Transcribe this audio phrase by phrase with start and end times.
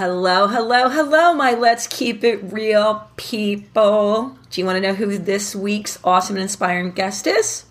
[0.00, 4.34] Hello, hello, hello, my Let's Keep It Real people.
[4.48, 7.66] Do you want to know who this week's awesome and inspiring guest is?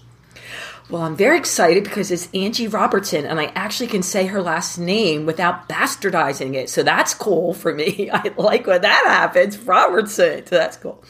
[0.91, 4.77] Well, I'm very excited because it's Angie Robertson, and I actually can say her last
[4.77, 6.70] name without bastardizing it.
[6.70, 8.12] So that's cool for me.
[8.13, 9.57] I like when that happens.
[9.57, 10.46] Robertson.
[10.46, 11.04] So that's cool.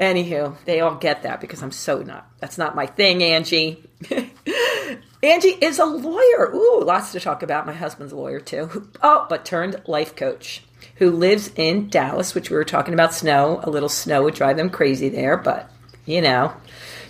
[0.00, 2.28] Anywho, they all get that because I'm so not.
[2.40, 3.84] That's not my thing, Angie.
[5.22, 6.50] Angie is a lawyer.
[6.54, 7.66] Ooh, lots to talk about.
[7.66, 8.88] My husband's a lawyer too.
[9.02, 10.62] Oh, but turned life coach
[10.96, 13.60] who lives in Dallas, which we were talking about snow.
[13.62, 15.70] A little snow would drive them crazy there, but
[16.04, 16.54] you know,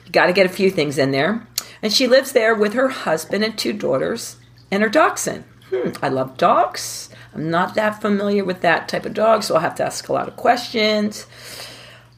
[0.05, 1.47] you got to get a few things in there.
[1.83, 4.37] And she lives there with her husband and two daughters
[4.71, 5.45] and her dachshund.
[5.71, 7.11] Hmm, I love dogs.
[7.35, 10.13] I'm not that familiar with that type of dog, so I'll have to ask a
[10.13, 11.27] lot of questions.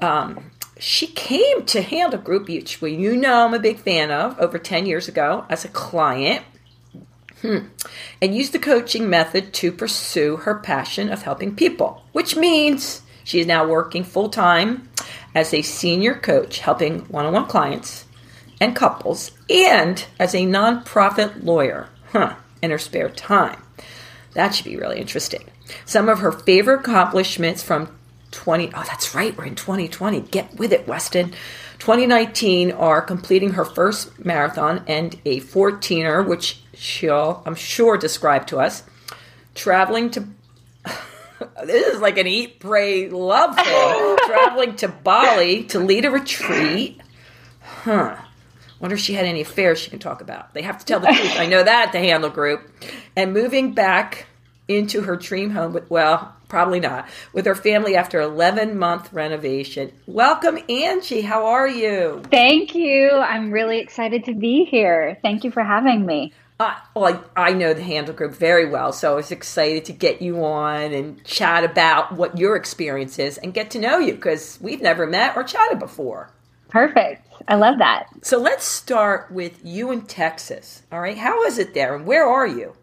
[0.01, 0.48] Um,
[0.79, 4.87] she came to Handel Group, which you know I'm a big fan of, over 10
[4.87, 6.45] years ago as a client.
[7.43, 7.67] Hmm.
[8.21, 13.41] And used the coaching method to pursue her passion of helping people, which means she
[13.41, 14.89] is now working full time
[15.35, 18.07] as a senior coach, helping one on one clients
[18.61, 23.63] and couples, and as a nonprofit lawyer huh, in her spare time.
[24.35, 25.45] That should be really interesting.
[25.85, 27.98] Some of her favorite accomplishments from
[28.31, 31.33] 20 oh that's right we're in 2020 get with it weston.
[31.79, 38.59] 2019 are completing her first marathon and a 14er which she'll i'm sure describe to
[38.59, 38.83] us.
[39.55, 40.27] Traveling to
[41.65, 44.17] this is like an eat pray love thing.
[44.27, 47.01] Traveling to bali to lead a retreat.
[47.61, 48.17] Huh.
[48.81, 50.55] Wonder if she had any affairs she can talk about.
[50.55, 51.37] They have to tell the truth.
[51.37, 52.71] I know that at the Handel group.
[53.17, 54.27] And moving back
[54.69, 59.93] into her dream home with well probably not with her family after 11 month renovation
[60.07, 65.51] welcome angie how are you thank you i'm really excited to be here thank you
[65.51, 69.15] for having me uh, well, I, I know the Handel group very well, so I
[69.15, 73.71] was excited to get you on and chat about what your experience is and get
[73.73, 76.33] to know you because we've never met or chatted before.
[76.69, 77.27] Perfect.
[77.47, 78.09] I love that.
[78.23, 80.83] So let's start with you in Texas.
[80.91, 81.17] All right.
[81.17, 82.75] How is it there and where are you?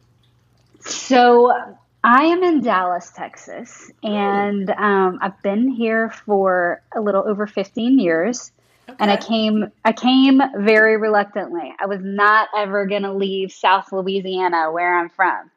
[0.79, 7.47] So I am in Dallas, Texas, and um, I've been here for a little over
[7.47, 8.51] 15 years.
[8.87, 8.95] Okay.
[8.99, 11.73] And I came, I came very reluctantly.
[11.79, 15.49] I was not ever going to leave South Louisiana, where I'm from.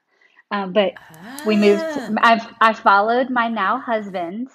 [0.50, 1.42] Um, but ah.
[1.46, 1.82] we moved.
[1.84, 2.10] Ah.
[2.22, 4.48] I've I followed my now husband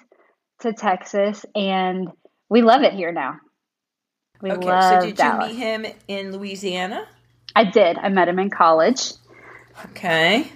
[0.62, 2.10] to Texas, and
[2.48, 3.36] we love it here now.
[4.42, 5.52] We okay, love so did Dallas.
[5.52, 7.06] you meet him in Louisiana?
[7.54, 7.98] I did.
[7.98, 9.12] I met him in college.
[9.84, 10.50] Okay.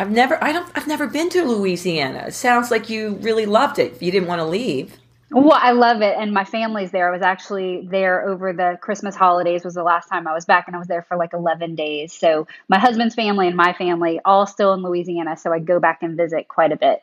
[0.00, 2.24] I've never I don't I've never been to Louisiana.
[2.28, 4.00] It sounds like you really loved it.
[4.00, 4.96] You didn't want to leave.
[5.30, 7.06] Well, I love it and my family's there.
[7.06, 10.66] I was actually there over the Christmas holidays was the last time I was back
[10.66, 12.14] and I was there for like 11 days.
[12.14, 16.02] So, my husband's family and my family all still in Louisiana, so I go back
[16.02, 17.02] and visit quite a bit.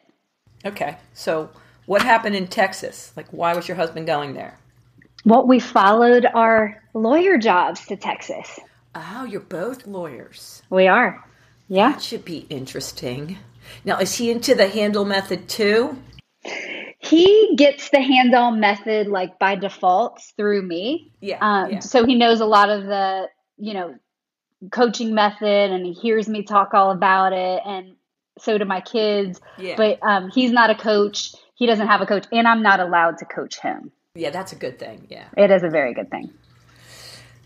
[0.65, 0.97] Okay.
[1.13, 1.51] So,
[1.85, 3.13] what happened in Texas?
[3.15, 4.57] Like why was your husband going there?
[5.23, 8.59] Well, we followed our lawyer jobs to Texas.
[8.95, 10.63] Oh, you're both lawyers.
[10.71, 11.23] We are.
[11.67, 11.91] Yeah.
[11.91, 13.37] That should be interesting.
[13.83, 15.97] Now, is he into the Handel method too?
[16.99, 21.11] He gets the Handel method like by default through me.
[21.19, 21.79] Yeah, um, yeah.
[21.79, 23.95] So he knows a lot of the, you know,
[24.71, 27.61] coaching method and he hears me talk all about it.
[27.65, 27.95] And
[28.39, 29.39] so do my kids.
[29.57, 29.75] Yeah.
[29.75, 31.33] But um, he's not a coach.
[31.55, 32.25] He doesn't have a coach.
[32.31, 33.91] And I'm not allowed to coach him.
[34.15, 35.07] Yeah, that's a good thing.
[35.09, 35.27] Yeah.
[35.35, 36.31] It is a very good thing.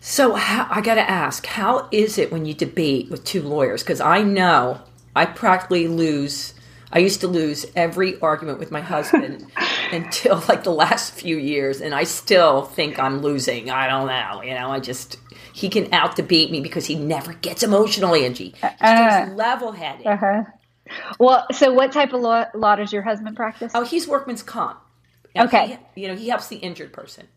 [0.03, 3.83] So how, I got to ask, how is it when you debate with two lawyers?
[3.83, 4.81] Because I know
[5.15, 6.55] I practically lose.
[6.91, 9.45] I used to lose every argument with my husband
[9.91, 13.69] until like the last few years, and I still think I'm losing.
[13.69, 14.41] I don't know.
[14.41, 15.17] You know, I just
[15.53, 18.55] he can out debate me because he never gets emotional, Angie.
[18.59, 20.07] He's uh, level headed.
[20.07, 20.43] Uh-huh.
[21.19, 23.71] Well, so what type of law, law does your husband practice?
[23.75, 24.79] Oh, he's workman's comp.
[25.37, 25.77] okay.
[25.93, 27.27] He, you know, he helps the injured person.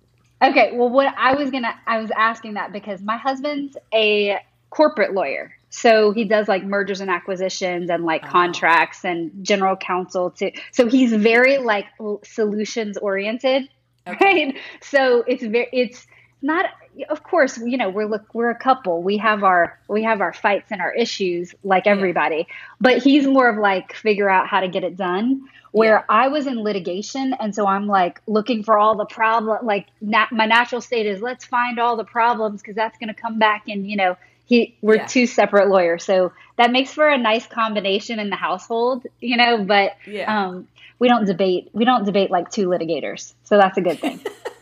[0.45, 4.39] Okay, well, what I was gonna, I was asking that because my husband's a
[4.69, 8.29] corporate lawyer, so he does like mergers and acquisitions and like oh.
[8.29, 10.53] contracts and general counsel too.
[10.71, 11.87] So he's very like
[12.25, 13.69] solutions oriented,
[14.07, 14.47] okay.
[14.47, 14.59] right?
[14.83, 16.07] So it's very, it's
[16.43, 16.67] not
[17.09, 19.03] of course, you know, we're look we're a couple.
[19.03, 22.47] We have our we have our fights and our issues like everybody.
[22.49, 22.55] Yeah.
[22.81, 25.43] But he's more of like figure out how to get it done.
[25.73, 26.05] Where yeah.
[26.09, 29.67] I was in litigation, and so I'm like looking for all the problem.
[29.67, 33.21] Like nat- my natural state is let's find all the problems because that's going to
[33.21, 35.07] come back and you know he we're yeah.
[35.07, 39.65] two separate lawyers so that makes for a nice combination in the household you know
[39.65, 40.47] but yeah.
[40.47, 40.69] um,
[40.99, 44.21] we don't debate we don't debate like two litigators so that's a good thing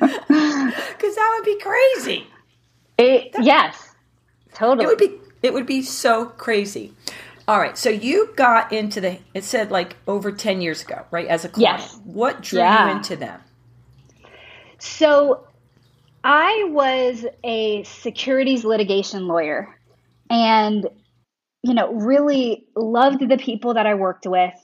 [0.00, 2.26] because that would be crazy
[2.98, 3.94] it, that, yes
[4.54, 6.92] totally it would be it would be so crazy
[7.46, 11.26] all right so you got into the it said like over 10 years ago right
[11.26, 12.00] as a client yes.
[12.04, 12.86] what drew yeah.
[12.88, 13.40] you into them
[14.78, 15.46] so
[16.24, 19.74] I was a securities litigation lawyer
[20.28, 20.86] and,
[21.62, 24.54] you know, really loved the people that I worked with,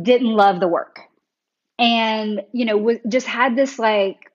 [0.00, 1.00] didn't love the work.
[1.78, 4.30] And, you know, was, just had this like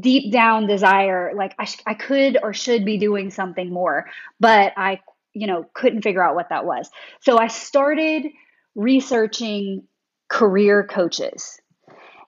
[0.00, 4.06] deep down desire, like I, sh- I could or should be doing something more,
[4.40, 5.00] but I,
[5.34, 6.90] you know, couldn't figure out what that was.
[7.20, 8.26] So I started
[8.74, 9.84] researching
[10.28, 11.60] career coaches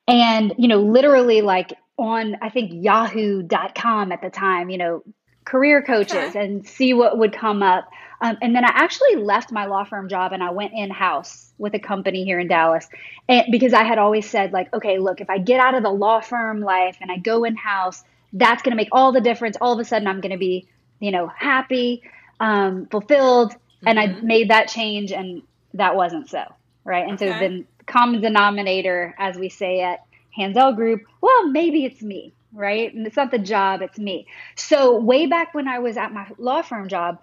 [0.06, 5.02] and you know literally like on I think yahoo.com at the time, you know,
[5.44, 6.44] career coaches okay.
[6.44, 7.88] and see what would come up.
[8.20, 11.52] Um, and then I actually left my law firm job and I went in house
[11.58, 12.88] with a company here in Dallas
[13.28, 15.90] and, because I had always said, like, okay, look, if I get out of the
[15.90, 18.02] law firm life and I go in house,
[18.32, 19.56] that's going to make all the difference.
[19.60, 20.66] All of a sudden, I'm going to be,
[21.00, 22.02] you know, happy,
[22.40, 23.52] um, fulfilled.
[23.52, 23.88] Mm-hmm.
[23.88, 24.26] And I mm-hmm.
[24.26, 25.42] made that change, and
[25.74, 26.42] that wasn't so.
[26.84, 27.04] Right.
[27.04, 27.32] And okay.
[27.32, 30.00] so then, common denominator, as we say at
[30.34, 32.92] Handel Group, well, maybe it's me, right?
[32.92, 34.26] And it's not the job, it's me.
[34.56, 37.18] So, way back when I was at my law firm job,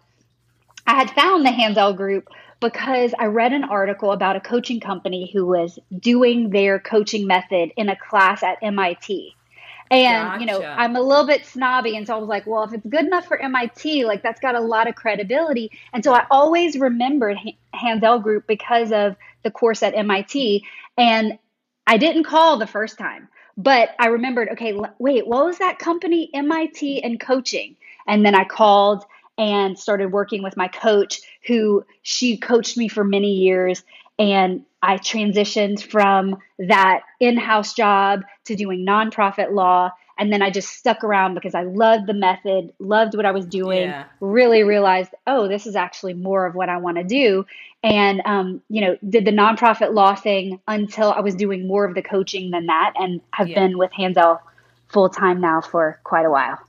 [0.85, 2.29] I had found the Handel Group
[2.59, 7.71] because I read an article about a coaching company who was doing their coaching method
[7.75, 9.35] in a class at MIT.
[9.89, 10.39] And, gotcha.
[10.39, 11.97] you know, I'm a little bit snobby.
[11.97, 14.55] And so I was like, well, if it's good enough for MIT, like that's got
[14.55, 15.71] a lot of credibility.
[15.91, 17.37] And so I always remembered
[17.73, 20.63] Handel Group because of the course at MIT.
[20.97, 21.37] And
[21.85, 23.27] I didn't call the first time,
[23.57, 26.29] but I remembered, okay, wait, what was that company?
[26.33, 27.75] MIT and coaching.
[28.07, 29.03] And then I called
[29.37, 33.83] and started working with my coach who she coached me for many years
[34.19, 39.91] and I transitioned from that in-house job to doing nonprofit law
[40.21, 43.43] and then I just stuck around because I loved the method, loved what I was
[43.43, 44.03] doing, yeah.
[44.19, 47.47] really realized, oh, this is actually more of what I want to do.
[47.81, 51.95] And, um, you know, did the nonprofit law thing until I was doing more of
[51.95, 53.61] the coaching than that and have yeah.
[53.61, 54.39] been with Handel
[54.89, 56.59] full time now for quite a while.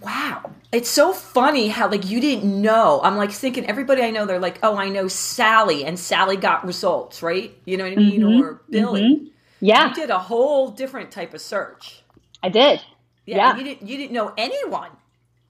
[0.00, 0.52] Wow.
[0.72, 2.98] It's so funny how like you didn't know.
[3.04, 6.66] I'm like thinking everybody I know they're like, "Oh, I know Sally and Sally got
[6.66, 7.56] results," right?
[7.64, 8.20] You know what I mean?
[8.20, 8.42] Mm-hmm.
[8.42, 9.02] Or Billy.
[9.02, 9.24] Mm-hmm.
[9.60, 9.88] Yeah.
[9.88, 12.02] You did a whole different type of search.
[12.46, 12.80] I did.
[13.26, 13.56] Yeah, yeah.
[13.56, 14.90] You didn't you didn't know anyone.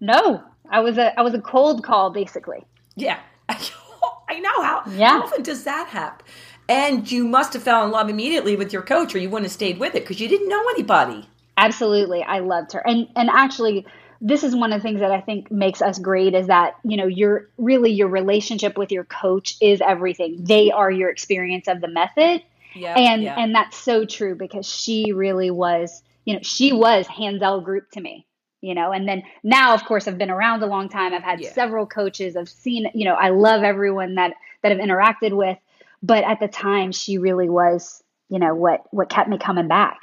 [0.00, 0.42] No.
[0.68, 2.64] I was a I was a cold call basically.
[2.96, 3.18] Yeah.
[3.48, 5.10] I know how, yeah.
[5.10, 6.26] how often does that happen?
[6.68, 9.52] And you must have fell in love immediately with your coach or you wouldn't have
[9.52, 11.28] stayed with it because you didn't know anybody.
[11.56, 12.22] Absolutely.
[12.22, 12.86] I loved her.
[12.86, 13.86] And and actually
[14.20, 16.96] this is one of the things that I think makes us great is that, you
[16.96, 20.42] know, your really your relationship with your coach is everything.
[20.42, 22.42] They are your experience of the method.
[22.74, 23.36] Yeah, and yeah.
[23.38, 28.00] and that's so true because she really was you know, she was Handel Group to
[28.00, 28.26] me,
[28.60, 31.14] you know, and then now, of course, I've been around a long time.
[31.14, 31.52] I've had yeah.
[31.52, 32.36] several coaches.
[32.36, 35.56] I've seen, you know, I love everyone that that I've interacted with,
[36.02, 40.00] but at the time, she really was, you know, what what kept me coming back.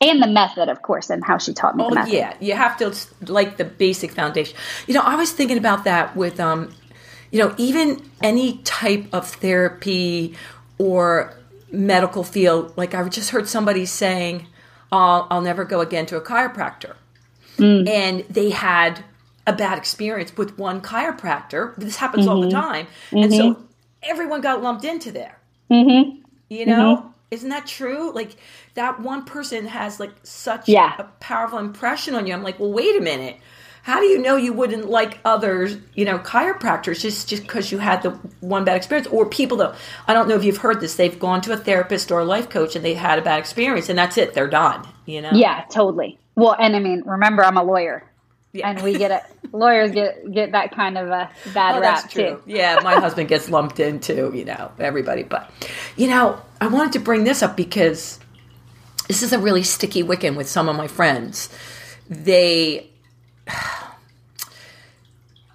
[0.00, 1.84] And the method, of course, and how she taught me.
[1.84, 2.94] Oh yeah, you have to
[3.30, 4.56] like the basic foundation.
[4.86, 6.72] You know, I was thinking about that with, um,
[7.30, 10.36] you know, even any type of therapy
[10.78, 11.34] or
[11.72, 12.76] medical field.
[12.76, 14.46] Like I just heard somebody saying,
[14.96, 16.94] I'll, I'll never go again to a chiropractor.
[17.56, 17.88] Mm.
[17.88, 19.04] And they had
[19.46, 21.76] a bad experience with one chiropractor.
[21.76, 22.34] This happens mm-hmm.
[22.34, 22.60] all the mm-hmm.
[22.60, 22.86] time.
[22.86, 23.18] Mm-hmm.
[23.18, 23.62] And so mm-hmm.
[24.02, 25.38] everyone got lumped into there.
[25.70, 26.20] Mm-hmm.
[26.48, 26.96] You know?
[26.96, 27.08] Mm-hmm.
[27.30, 28.12] Isn't that true?
[28.12, 28.36] Like
[28.74, 30.94] that one person has like such yeah.
[30.98, 32.32] a powerful impression on you.
[32.32, 33.38] I'm like, well, wait a minute
[33.84, 37.76] how do you know you wouldn't like others, you know, chiropractors just just because you
[37.76, 39.74] had the one bad experience, or people that
[40.08, 42.48] I don't know if you've heard this, they've gone to a therapist or a life
[42.48, 44.88] coach and they had a bad experience, and that's it, they're done.
[45.04, 45.32] You know?
[45.34, 46.18] Yeah, totally.
[46.34, 48.10] Well, and I mean, remember, I'm a lawyer.
[48.54, 48.70] Yeah.
[48.70, 49.22] And we get it.
[49.52, 52.42] Lawyers get get that kind of a bad oh, rap too.
[52.46, 55.50] Yeah, my husband gets lumped into you know everybody, but
[55.94, 58.18] you know I wanted to bring this up because
[59.08, 61.50] this is a really sticky wicket with some of my friends.
[62.08, 62.90] They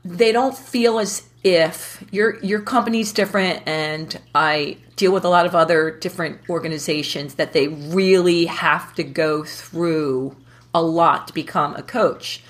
[0.05, 5.45] they don't feel as if your your company's different and I deal with a lot
[5.45, 10.35] of other different organizations that they really have to go through
[10.73, 12.43] a lot to become a coach.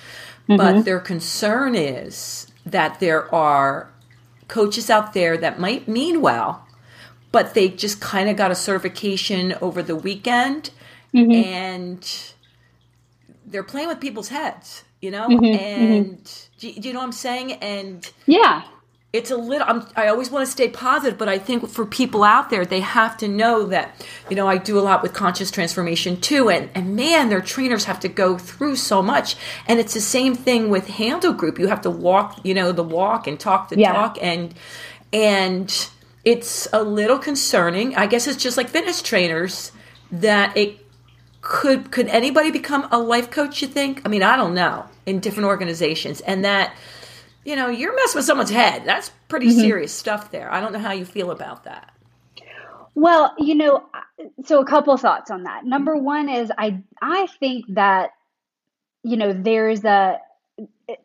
[0.47, 0.57] Mm-hmm.
[0.57, 3.91] But their concern is that there are
[4.47, 6.67] coaches out there that might mean well,
[7.31, 10.71] but they just kind of got a certification over the weekend
[11.13, 11.31] mm-hmm.
[11.31, 12.33] and
[13.45, 15.27] they're playing with people's heads, you know?
[15.27, 15.45] Mm-hmm.
[15.45, 17.53] And do, do, you know what I'm saying?
[17.53, 18.63] And yeah
[19.11, 22.23] it's a little I'm, i always want to stay positive but i think for people
[22.23, 25.49] out there they have to know that you know i do a lot with conscious
[25.49, 29.35] transformation too and, and man their trainers have to go through so much
[29.67, 32.83] and it's the same thing with Handel group you have to walk you know the
[32.83, 33.93] walk and talk the yeah.
[33.93, 34.53] talk and
[35.11, 35.89] and
[36.23, 39.71] it's a little concerning i guess it's just like fitness trainers
[40.11, 40.85] that it
[41.41, 45.19] could could anybody become a life coach you think i mean i don't know in
[45.19, 46.75] different organizations and that
[47.45, 48.83] you know, you're messing with someone's head.
[48.85, 49.61] That's pretty mm-hmm.
[49.61, 50.51] serious stuff there.
[50.53, 51.91] I don't know how you feel about that.
[52.95, 53.85] Well, you know,
[54.45, 55.65] so a couple thoughts on that.
[55.65, 58.11] Number one is I I think that
[59.03, 60.19] you know there's a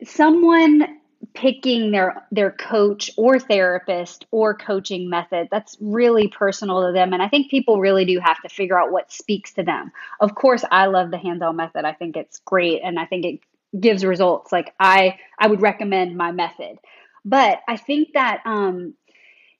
[0.02, 0.98] someone
[1.34, 7.22] picking their their coach or therapist or coaching method that's really personal to them and
[7.22, 10.64] i think people really do have to figure out what speaks to them of course
[10.70, 13.40] i love the Handel method i think it's great and i think it
[13.78, 16.78] gives results like i i would recommend my method.
[17.24, 18.94] But i think that um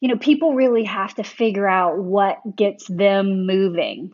[0.01, 4.13] you know people really have to figure out what gets them moving.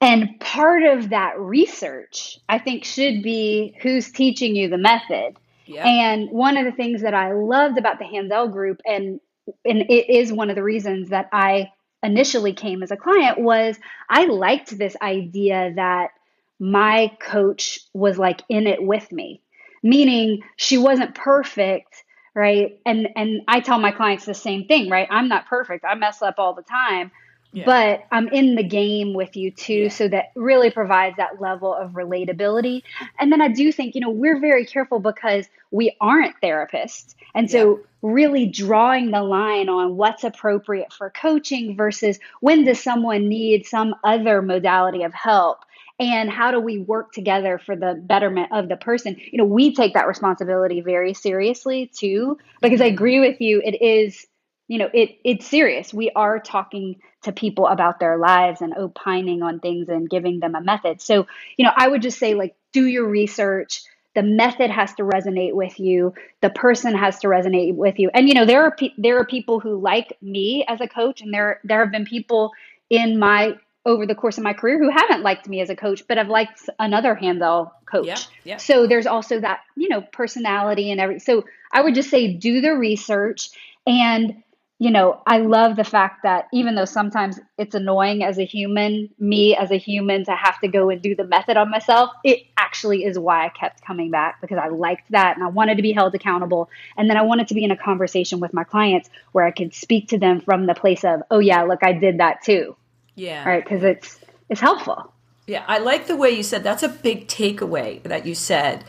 [0.00, 5.36] And part of that research i think should be who's teaching you the method.
[5.66, 5.86] Yeah.
[5.86, 9.20] and one of the things that i loved about the Handel group and
[9.66, 11.70] and it is one of the reasons that i
[12.02, 13.78] initially came as a client was
[14.08, 16.12] i liked this idea that
[16.58, 19.42] my coach was like in it with me,
[19.82, 22.02] meaning she wasn't perfect,
[22.34, 22.80] right?
[22.84, 25.08] And and I tell my clients the same thing, right?
[25.10, 25.84] I'm not perfect.
[25.84, 27.10] I mess up all the time.
[27.50, 27.64] Yeah.
[27.64, 29.88] But I'm in the game with you too, yeah.
[29.88, 32.82] so that really provides that level of relatability.
[33.18, 37.14] And then I do think, you know, we're very careful because we aren't therapists.
[37.34, 37.82] And so, yeah.
[38.02, 43.94] really drawing the line on what's appropriate for coaching versus when does someone need some
[44.04, 45.60] other modality of help
[45.98, 49.16] and how do we work together for the betterment of the person?
[49.18, 52.38] You know we take that responsibility very seriously too.
[52.60, 52.94] Because i mm-hmm.
[52.94, 54.26] agree with you it is
[54.68, 55.92] you know it it's serious.
[55.92, 60.54] We are talking to people about their lives and opining on things and giving them
[60.54, 61.00] a method.
[61.02, 61.26] So
[61.56, 63.82] you know i would just say like do your research.
[64.14, 66.12] The method has to resonate with you.
[66.40, 68.10] The person has to resonate with you.
[68.14, 71.20] And you know there are pe- there are people who like me as a coach
[71.20, 72.52] and there there have been people
[72.90, 73.56] in my
[73.86, 76.28] over the course of my career who haven't liked me as a coach, but I've
[76.28, 78.06] liked another Handel coach.
[78.06, 78.56] Yeah, yeah.
[78.58, 81.18] So there's also that, you know, personality and every.
[81.20, 83.50] So I would just say do the research.
[83.86, 84.42] And,
[84.78, 89.08] you know, I love the fact that even though sometimes it's annoying as a human,
[89.18, 92.42] me as a human to have to go and do the method on myself, it
[92.58, 95.82] actually is why I kept coming back because I liked that and I wanted to
[95.82, 96.68] be held accountable.
[96.96, 99.72] And then I wanted to be in a conversation with my clients where I could
[99.72, 102.76] speak to them from the place of, oh, yeah, look, I did that too
[103.18, 103.46] yeah.
[103.46, 103.62] Right.
[103.62, 105.12] Because it's it's helpful.
[105.46, 106.62] Yeah, I like the way you said.
[106.62, 108.84] That's a big takeaway that you said.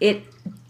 [0.00, 0.24] It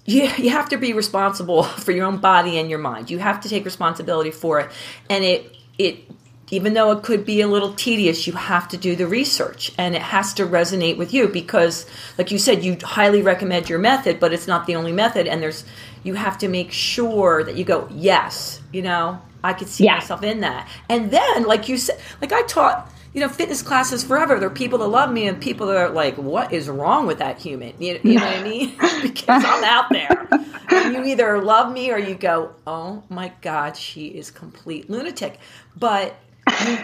[0.04, 3.11] you, you have to be responsible for your own body and your mind.
[3.11, 4.71] You have to take responsibility for it,
[5.11, 6.04] and it it
[6.50, 9.94] even though it could be a little tedious, you have to do the research and
[9.94, 11.87] it has to resonate with you because,
[12.18, 15.26] like you said, you highly recommend your method, but it's not the only method.
[15.26, 15.64] And there's,
[16.02, 19.94] you have to make sure that you go, yes, you know, I could see yeah.
[19.94, 20.68] myself in that.
[20.90, 24.38] And then, like you said, like I taught, you know, fitness classes forever.
[24.38, 27.19] There are people that love me and people that are like, what is wrong with
[27.19, 27.75] that human?
[27.78, 28.71] You, you know what I mean?
[29.02, 30.28] because I'm out there.
[30.71, 35.38] And you either love me or you go, oh my God, she is complete lunatic.
[35.76, 36.16] But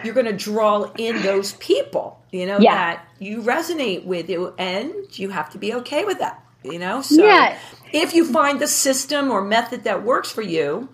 [0.04, 2.74] you, are going to draw in those people, you know, yeah.
[2.74, 7.02] that you resonate with you, and you have to be okay with that, you know?
[7.02, 7.58] So yeah.
[7.92, 10.88] if you find the system or method that works for you,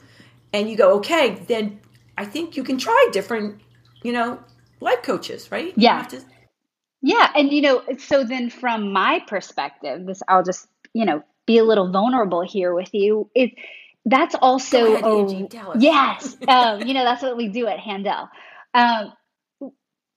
[0.53, 1.81] and you go, okay, then
[2.17, 3.61] I think you can try different,
[4.03, 4.39] you know,
[4.81, 5.73] life coaches, right?
[5.77, 6.03] Yeah.
[6.03, 6.25] To-
[7.03, 7.31] yeah.
[7.35, 11.65] And, you know, so then from my perspective, this, I'll just, you know, be a
[11.65, 13.31] little vulnerable here with you.
[13.35, 13.53] It,
[14.07, 16.37] that's also, ahead, Angie, yes.
[16.49, 18.29] um, you know, that's what we do at Handel.
[18.73, 19.13] Um,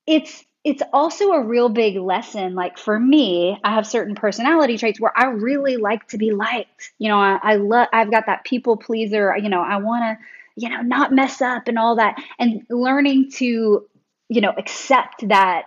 [0.06, 2.54] it's, it's also a real big lesson.
[2.56, 6.92] Like for me, I have certain personality traits where I really like to be liked.
[7.00, 10.26] You know, I, I love, I've got that people pleaser, you know, I want to,
[10.56, 12.16] you know, not mess up and all that.
[12.40, 13.88] And learning to,
[14.30, 15.66] you know, accept that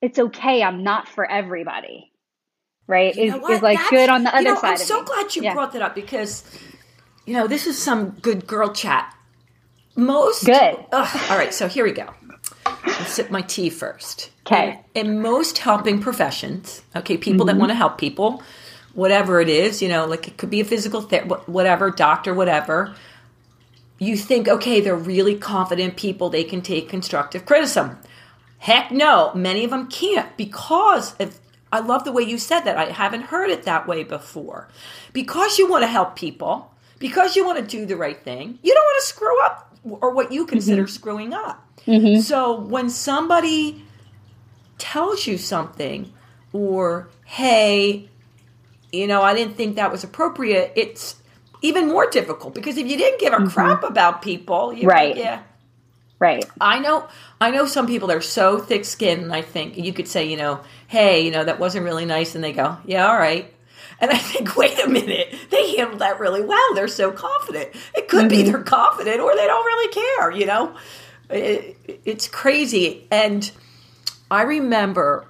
[0.00, 0.62] it's okay.
[0.62, 2.12] I'm not for everybody.
[2.86, 3.14] Right.
[3.16, 4.72] You is, is like That's, good on the other you know, side.
[4.72, 5.06] I'm so me.
[5.06, 5.54] glad you yeah.
[5.54, 6.44] brought that up because,
[7.24, 9.12] you know, this is some good girl chat.
[9.96, 10.76] Most good.
[10.92, 11.52] Ugh, all right.
[11.52, 12.14] So here we go
[12.66, 14.30] and sip my tea first.
[14.46, 14.80] Okay.
[14.94, 17.60] In, most helping professions, okay, people that mm-hmm.
[17.60, 18.42] want to help people,
[18.94, 22.94] whatever it is, you know, like it could be a physical therapist, whatever, doctor, whatever.
[23.98, 27.98] You think, okay, they're really confident people, they can take constructive criticism.
[28.58, 31.38] Heck no, many of them can't because of,
[31.72, 32.76] I love the way you said that.
[32.76, 34.68] I haven't heard it that way before.
[35.12, 38.74] Because you want to help people, because you want to do the right thing, you
[38.74, 40.90] don't want to screw up or what you consider mm-hmm.
[40.90, 41.62] screwing up.
[41.86, 42.20] Mm-hmm.
[42.20, 43.84] So when somebody
[44.78, 46.12] tells you something
[46.52, 48.08] or hey,
[48.92, 51.16] you know, I didn't think that was appropriate, it's
[51.62, 53.48] even more difficult because if you didn't give a mm-hmm.
[53.48, 55.14] crap about people, Right.
[55.14, 55.42] like, yeah,
[56.18, 56.44] Right.
[56.60, 57.08] I know
[57.40, 60.28] I know some people that are so thick skinned and I think you could say,
[60.28, 63.52] you know, hey, you know, that wasn't really nice and they go, Yeah, all right.
[64.00, 66.74] And I think, wait a minute, they handled that really well.
[66.74, 67.70] They're so confident.
[67.94, 68.52] It could be mm-hmm.
[68.52, 70.76] they're confident or they don't really care, you know?
[71.28, 73.06] It, it's crazy.
[73.10, 73.50] And
[74.30, 75.26] I remember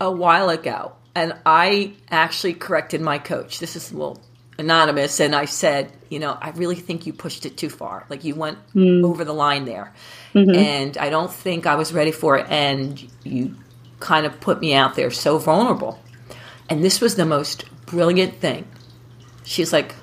[0.00, 3.58] a while ago, and I actually corrected my coach.
[3.58, 4.20] This is a little
[4.58, 8.06] anonymous, and I said, you know, I really think you pushed it too far.
[8.08, 9.04] Like you went mm.
[9.04, 9.92] over the line there,
[10.34, 10.54] mm-hmm.
[10.54, 12.46] and I don't think I was ready for it.
[12.48, 13.56] And you
[14.00, 16.00] kind of put me out there so vulnerable.
[16.68, 18.66] And this was the most brilliant thing.
[19.44, 19.94] She's like,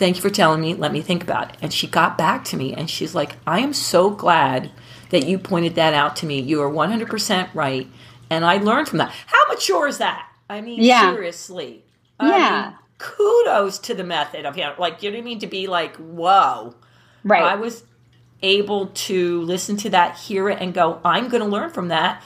[0.00, 0.72] Thank you for telling me.
[0.72, 1.56] Let me think about it.
[1.60, 4.70] And she got back to me and she's like, I am so glad
[5.10, 6.40] that you pointed that out to me.
[6.40, 7.86] You are 100% right.
[8.30, 9.12] And I learned from that.
[9.26, 10.26] How mature is that?
[10.48, 11.12] I mean, Yeah.
[11.12, 11.84] seriously.
[12.18, 12.64] Yeah.
[12.68, 15.38] mean, kudos to the method of, you know, like, you know what I mean?
[15.40, 16.74] To be like, whoa.
[17.24, 17.42] Right.
[17.42, 17.82] I was
[18.42, 22.22] able to listen to that, hear it, and go, I'm going to learn from that.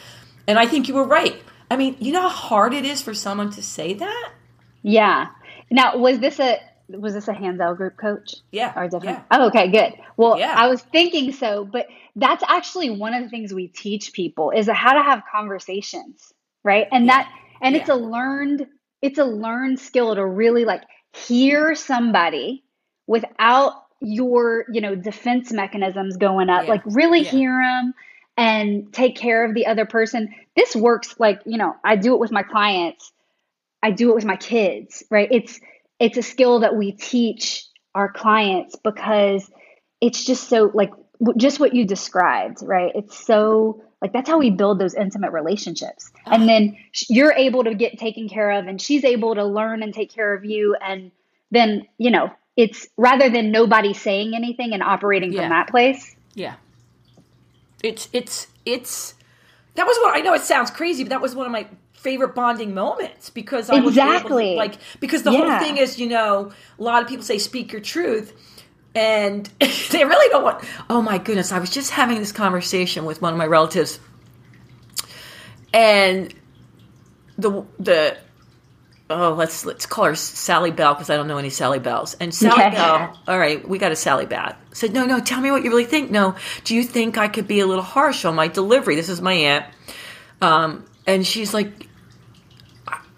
[0.47, 1.41] And I think you were right.
[1.71, 4.33] I mean, you know how hard it is for someone to say that?
[4.83, 5.29] Yeah.
[5.71, 8.35] Now, was this a was this a Handel group coach?
[8.53, 9.05] Yeah, Or different?
[9.19, 9.23] yeah.
[9.31, 9.95] Oh, okay, good.
[10.19, 10.55] Well, Yeah.
[10.55, 14.69] I was thinking so, but that's actually one of the things we teach people is
[14.69, 16.87] how to have conversations, right?
[16.93, 18.67] And that and it's a learned
[19.05, 20.83] it's a learned skill to really like
[21.13, 22.65] hear somebody
[23.07, 26.65] without your, you know, defense mechanisms going up.
[26.65, 26.71] Yeah.
[26.71, 27.31] Like really Yeah.
[27.31, 27.95] hear them
[28.39, 30.35] and take care of the other person.
[30.57, 33.13] This works like, you know, I do it with my clients.
[33.83, 35.29] I do it with my kids, right?
[35.31, 35.61] It's
[36.01, 39.51] it's a skill that we teach our clients because
[40.01, 40.93] it's just so like
[41.37, 42.93] just what you described, right?
[42.95, 46.13] It's so like that's how we build those intimate relationships.
[46.27, 46.77] And then
[47.09, 50.35] you're able to get taken care of and she's able to learn and take care
[50.35, 51.11] of you and
[51.51, 55.41] then, you know, it's rather than nobody saying anything and operating Yeah.
[55.41, 56.15] from that place.
[56.35, 56.57] Yeah.
[57.83, 59.15] It's it's it's
[59.75, 62.35] that was what I know it sounds crazy, but that was one of my favorite
[62.35, 64.55] bonding moments because I was able to, Exactly.
[64.55, 65.39] like because the Yeah.
[65.49, 68.35] whole thing is, you know, a lot of people say speak your truth
[68.95, 69.47] and
[69.91, 73.33] they really don't want oh my goodness, I was just having this conversation with one
[73.33, 73.99] of my relatives
[75.75, 76.33] and
[77.37, 78.17] the the
[79.11, 82.15] oh let's let's call her Sally Bell because I don't know any Sally Bells.
[82.15, 82.71] And Sally Okay.
[82.77, 84.55] Bell, all right, we got a Sally Bell.
[84.73, 86.11] Said no, no, tell me what you really think.
[86.11, 88.95] No, do you think I could be a little harsh on my delivery?
[88.95, 89.67] This is my aunt,
[90.41, 91.89] um, and she's like,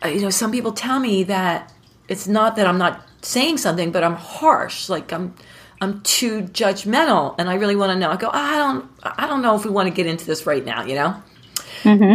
[0.04, 1.72] you know, some people tell me that
[2.08, 4.88] it's not that I'm not saying something, but I'm harsh.
[4.88, 5.34] Like I'm.
[5.80, 8.10] I'm too judgmental, and I really want to know.
[8.10, 10.64] I go, I don't, I don't know if we want to get into this right
[10.64, 11.22] now, you know.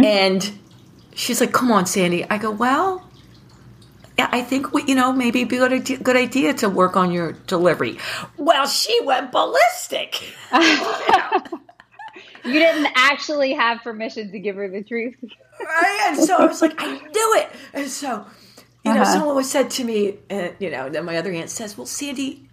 [0.04, 0.52] And
[1.14, 3.08] she's like, "Come on, Sandy." I go, "Well,
[4.18, 6.96] I think we, you know, maybe it'd be a good idea, good idea to work
[6.96, 7.98] on your delivery."
[8.36, 10.22] Well, she went ballistic.
[12.44, 15.14] You didn't actually have permission to give her the truth.
[15.60, 16.06] Right?
[16.08, 17.48] And so I was like, I knew it.
[17.72, 18.26] And so,
[18.84, 19.12] you know, Uh-huh.
[19.12, 22.48] someone was said to me, uh, you know, then my other aunt says, Well, Sandy,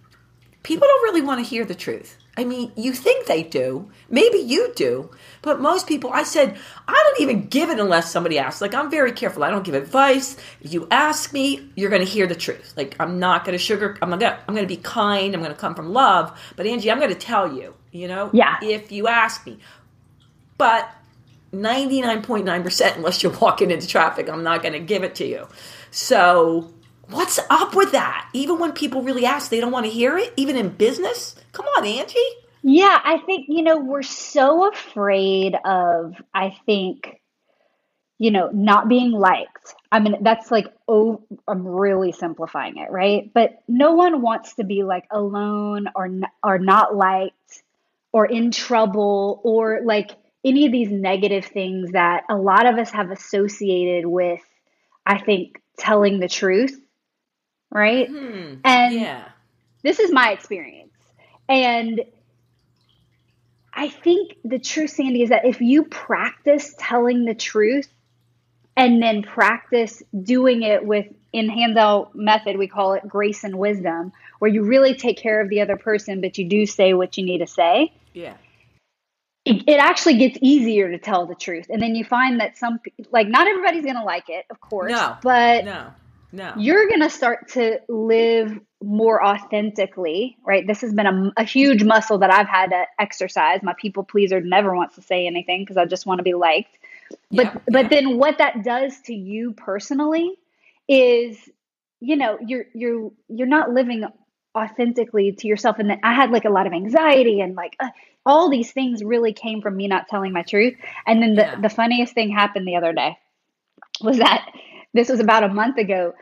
[0.62, 2.16] people don't really want to hear the truth.
[2.36, 3.90] I mean, you think they do.
[4.08, 5.10] Maybe you do.
[5.42, 6.56] But most people, I said,
[6.88, 8.60] I don't even give it unless somebody asks.
[8.62, 9.44] Like, I'm very careful.
[9.44, 10.36] I don't give advice.
[10.62, 12.72] If you ask me, you're going to hear the truth.
[12.76, 15.34] Like, I'm not going to sugar, I'm going to, I'm going to be kind.
[15.34, 16.38] I'm going to come from love.
[16.56, 18.58] But Angie, I'm going to tell you, you know, Yeah.
[18.62, 19.58] if you ask me.
[20.56, 20.88] But
[21.52, 25.48] 99.9% unless you're walking into traffic i'm not going to give it to you
[25.90, 26.72] so
[27.10, 28.28] what's up with that?
[28.32, 30.32] Even when people really ask they don't want to hear it?
[30.36, 31.36] Even in business?
[31.52, 32.18] Come on angie.
[32.62, 37.20] Yeah, I think, you know, we're so afraid of, I think,
[38.18, 39.74] you know, not being liked.
[39.90, 43.30] I mean, that's like, oh, I'm really simplifying it, right?
[43.32, 46.10] But no one wants to be like alone or,
[46.42, 47.62] or not liked
[48.12, 50.10] or in trouble or like
[50.44, 54.40] any of these negative things that a lot of us have associated with,
[55.06, 56.78] I think, telling the truth,
[57.70, 58.08] right?
[58.10, 58.60] Mm-hmm.
[58.64, 59.28] And yeah
[59.82, 60.92] this is my experience
[61.48, 62.02] and
[63.72, 67.88] I think the truth, Sandy, is that if you practice telling the truth
[68.76, 74.12] and then practice doing it with in Handel method, we call it grace and wisdom,
[74.40, 77.24] where you really take care of the other person, but you do say what you
[77.24, 77.92] need to say.
[78.12, 78.34] Yeah.
[79.44, 81.66] It, it actually gets easier to tell the truth.
[81.70, 82.80] And then you find that some,
[83.10, 84.92] like, not everybody's going to like it, of course.
[84.92, 85.16] No.
[85.22, 85.86] But No.
[86.32, 86.54] No.
[86.56, 90.66] you're going to start to live more authentically, right?
[90.66, 93.62] This has been a, a huge muscle that I've had to exercise.
[93.62, 96.78] My people pleaser never wants to say anything because I just want to be liked.
[97.30, 97.88] But Yeah, but yeah.
[97.90, 100.38] then what that does to you personally
[100.88, 101.38] is,
[102.00, 104.04] you know, you're you're you're not living
[104.56, 105.78] authentically to yourself.
[105.78, 107.88] And then I had like a lot of anxiety and like uh,
[108.26, 110.74] all these things really came from me not telling my truth.
[111.06, 111.56] And then the Yeah.
[111.60, 113.16] the funniest thing happened the other day
[114.02, 114.50] was that
[114.94, 116.14] this was about a month ago.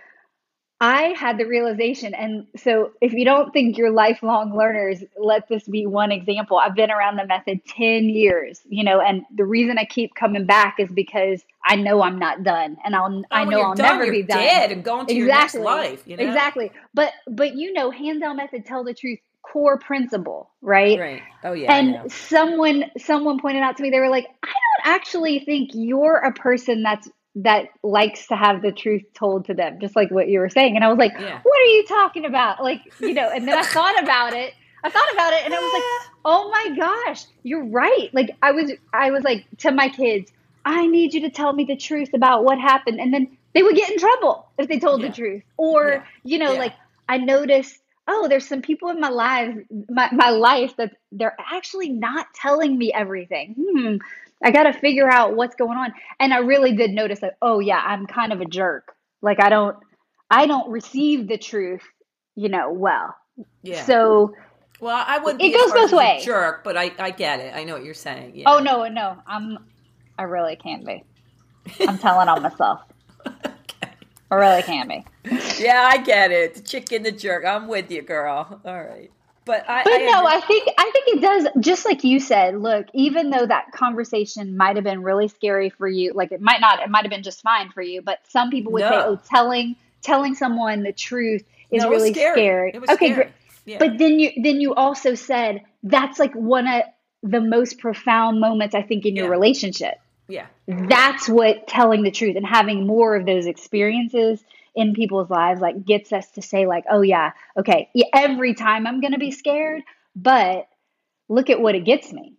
[0.80, 2.14] I had the realization.
[2.14, 6.56] And so, if you don't think you're lifelong learners, let this be one example.
[6.56, 10.46] I've been around the method 10 years, you know, and the reason I keep coming
[10.46, 13.74] back is because I know I'm not done and I'll, I Oh, when know I'll
[13.74, 14.38] done, never you're be done.
[14.38, 16.04] dead and going to your next life.
[16.06, 16.22] You know?
[16.24, 16.70] Exactly.
[16.94, 20.96] But, but, you know, Handel method, tell the truth, core principle, right?
[20.98, 21.22] Right.
[21.42, 21.74] Oh yeah.
[21.74, 26.16] And someone someone pointed out to me they were like i don't actually think you're
[26.18, 27.08] a person that's
[27.42, 30.74] that likes to have the truth told to them just like what you were saying.
[30.76, 31.40] And i was like Yeah.
[31.42, 32.62] what are you talking about?
[32.62, 34.52] Like you know and then i thought about it.
[34.84, 35.84] I thought about it and i was like
[36.24, 38.08] oh my gosh you're right.
[38.12, 40.30] Like i was i was like to my kids
[40.64, 43.00] i need you to tell me the truth about what happened.
[43.00, 45.08] And then they would get in trouble if they told Yeah.
[45.08, 45.42] the truth.
[45.56, 46.04] Or Yeah.
[46.24, 46.74] you know like
[47.08, 49.54] i noticed oh there's some people in my life
[49.88, 53.54] my, my life that they're actually not telling me everything.
[53.58, 53.96] Hmm
[54.44, 57.82] i gotta figure out what's going on and i really did notice that oh yeah
[57.86, 59.76] i'm kind of a jerk like i don't
[60.30, 61.82] i don't receive the truth
[62.36, 63.14] you know well
[63.62, 63.84] yeah.
[63.84, 64.34] so
[64.80, 65.42] well, I wouldn't.
[65.42, 66.24] It be goes both ways.
[66.24, 67.52] Jerk, but I, I get it.
[67.52, 68.36] I know what you're saying.
[68.36, 68.44] Yeah.
[68.46, 69.58] oh no no i'm
[70.18, 71.02] i really can be
[71.80, 72.80] i'm telling on myself
[73.26, 73.92] okay.
[74.30, 75.04] i really can be
[75.58, 76.54] Yeah, I get it.
[76.54, 77.44] The chicken, the jerk.
[77.44, 78.60] I'm with you, girl.
[78.64, 79.10] All right.
[79.48, 79.82] But I.
[79.82, 81.46] But I no, I think I think it does.
[81.58, 85.88] Just like you said, look, even though that conversation might have been really scary for
[85.88, 88.02] you, like it might not, it might have been just fine for you.
[88.02, 92.34] But some people would say, "Oh, telling telling someone the truth is No, really scary.
[92.34, 93.14] scary." It was okay, scary.
[93.14, 93.34] great.
[93.64, 93.78] Yeah.
[93.78, 96.82] But then you then you also said that's like one of
[97.22, 99.94] the most profound moments I think in your relationship.
[100.28, 100.46] yeah.
[100.66, 104.44] That's what telling the truth and having more of those experiences
[104.78, 109.00] in people's lives like gets us to say like, "Oh yeah, okay, every time I'm
[109.00, 109.82] going to be scared,
[110.14, 110.68] but
[111.28, 112.36] look at what it gets me."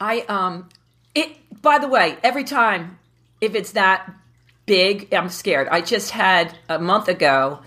[0.00, 0.68] I um
[1.14, 2.98] it by the way, every time
[3.40, 4.08] if it's that
[4.66, 5.66] big, I'm scared.
[5.68, 7.60] I just had a month ago,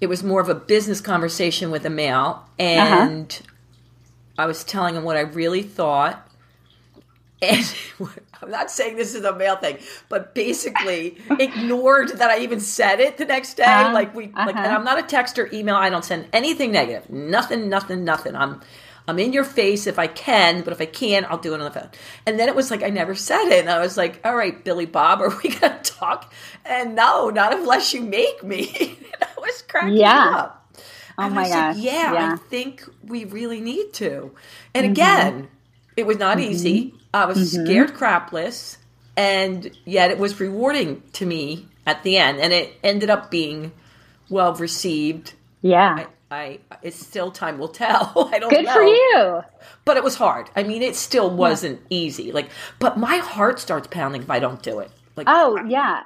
[0.00, 3.40] it was more of a business conversation with a male and
[4.38, 6.30] I was telling him what I really thought.
[7.50, 7.74] And
[8.42, 9.78] I'm not saying this is a male thing,
[10.08, 13.86] but basically ignored that I even said it the next day.
[13.86, 14.74] Uh, like we like and uh-huh.
[14.74, 17.10] I'm not a text or email, I don't send anything negative.
[17.10, 18.36] Nothing, nothing, nothing.
[18.36, 18.60] I'm
[19.08, 21.64] I'm in your face if I can, but if I can't, I'll do it on
[21.64, 21.90] the phone.
[22.26, 23.60] And then it was like I never said it.
[23.60, 26.32] And I was like, all right, Billy Bob, are we gonna talk?
[26.64, 28.98] And no, not unless you make me.
[29.22, 30.30] I was cracking Yeah.
[30.32, 30.60] up.
[31.18, 31.76] Oh And I my was gosh.
[31.76, 32.36] like, yeah, Yeah.
[32.36, 34.34] I think we really need to.
[34.74, 34.86] And Mm-hmm.
[34.86, 35.48] again,
[35.96, 36.94] it was not easy.
[37.14, 37.64] I was mm-hmm.
[37.64, 38.76] scared crapless,
[39.16, 43.72] and yet it was rewarding to me at the end, and it ended up being
[44.28, 45.34] well received.
[45.62, 46.06] Yeah.
[46.30, 48.28] I, I it's still time will tell.
[48.32, 48.72] I don't Good know.
[48.72, 49.42] for you.
[49.84, 50.50] But it was hard.
[50.56, 52.32] I mean, it still wasn't easy.
[52.32, 52.50] Like,
[52.80, 54.90] but my heart starts pounding if I don't do it.
[55.16, 56.02] Like, Oh, yeah.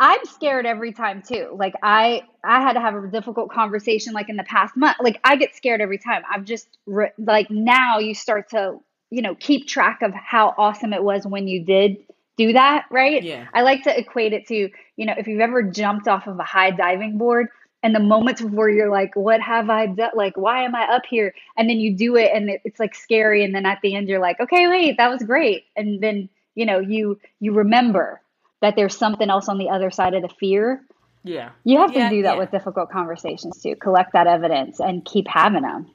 [0.00, 1.54] I'm scared every time too.
[1.56, 4.96] Like I I had to have a difficult conversation like in the past month.
[5.00, 6.22] Like I get scared every time.
[6.30, 8.78] I've just re- like now you start to,
[9.10, 11.96] you know, keep track of how awesome it was when you did
[12.36, 13.22] do that, right?
[13.22, 13.46] Yeah.
[13.52, 16.44] I like to equate it to, you know, if you've ever jumped off of a
[16.44, 17.48] high diving board
[17.82, 20.10] and the moments before you're like, what have I done?
[20.14, 21.34] Like, why am I up here?
[21.56, 23.44] And then you do it and it, it's like scary.
[23.44, 25.64] And then at the end, you're like, okay, wait, that was great.
[25.76, 28.20] And then, you know, you, you remember
[28.60, 30.82] that there's something else on the other side of the fear.
[31.24, 31.50] yeah.
[31.64, 32.38] You have Yeah, to do that yeah.
[32.38, 35.86] with difficult conversations too, collect that evidence and keep having them.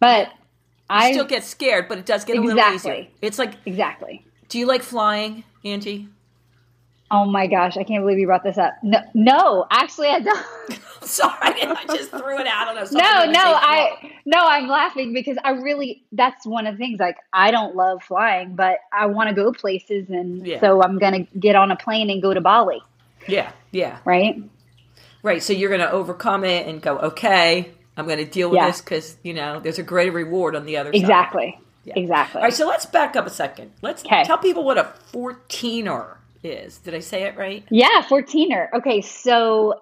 [0.00, 0.28] But
[0.88, 2.92] I still get scared, but it does get a little easier.
[2.92, 3.10] Exactly.
[3.22, 4.24] It's like, exactly.
[4.48, 6.08] do you like flying, Angie?
[7.10, 8.74] Oh my gosh, I can't believe you brought this up.
[8.82, 10.46] No, no, actually, I don't.
[11.02, 12.74] Sorry, I just threw it out.
[12.74, 12.84] Know.
[12.84, 16.98] something no, no, I no, I'm laughing because I really that's one of the things.
[16.98, 20.58] Like, I don't love flying, but I want to go places, and Yeah.
[20.58, 22.82] so I'm gonna get on a plane and go to Bali,
[23.28, 24.42] Yeah, yeah, right?
[25.22, 25.40] right.
[25.40, 28.66] So you're going to overcome it and go, okay, I'm going to deal with Yeah.
[28.68, 31.00] this because you know there's a greater reward on the other side.
[31.00, 31.94] Exactly, Yeah.
[31.96, 32.38] Exactly.
[32.40, 33.72] All right, so let's back up a second.
[33.82, 34.24] Let's 'Kay.
[34.24, 36.78] tell people what a 14er is.
[36.78, 37.64] Did I say it right?
[37.70, 38.68] Yeah, 14er.
[38.74, 39.80] Okay, so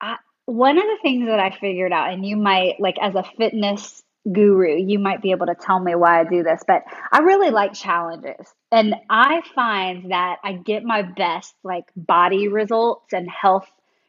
[0.00, 3.22] I, one of the things that I figured out, and you might, like, as a
[3.36, 7.18] fitness guru, you might be able to tell me why I do this, but I
[7.18, 8.46] really like challenges.
[8.72, 13.68] And I find that I get my best, like, body results and health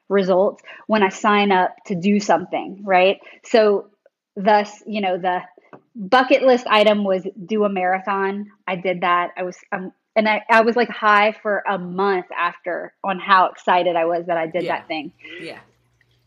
[0.09, 3.19] results when I sign up to do something, right?
[3.43, 3.89] So,
[4.35, 5.41] thus, you know, the
[5.95, 8.51] bucket list item was do a marathon.
[8.67, 9.31] I did that.
[9.37, 13.47] I was, um, and I, I was like high for a month after on how
[13.47, 14.77] excited I was that I did Yeah.
[14.77, 15.11] that thing.
[15.39, 15.59] Yeah.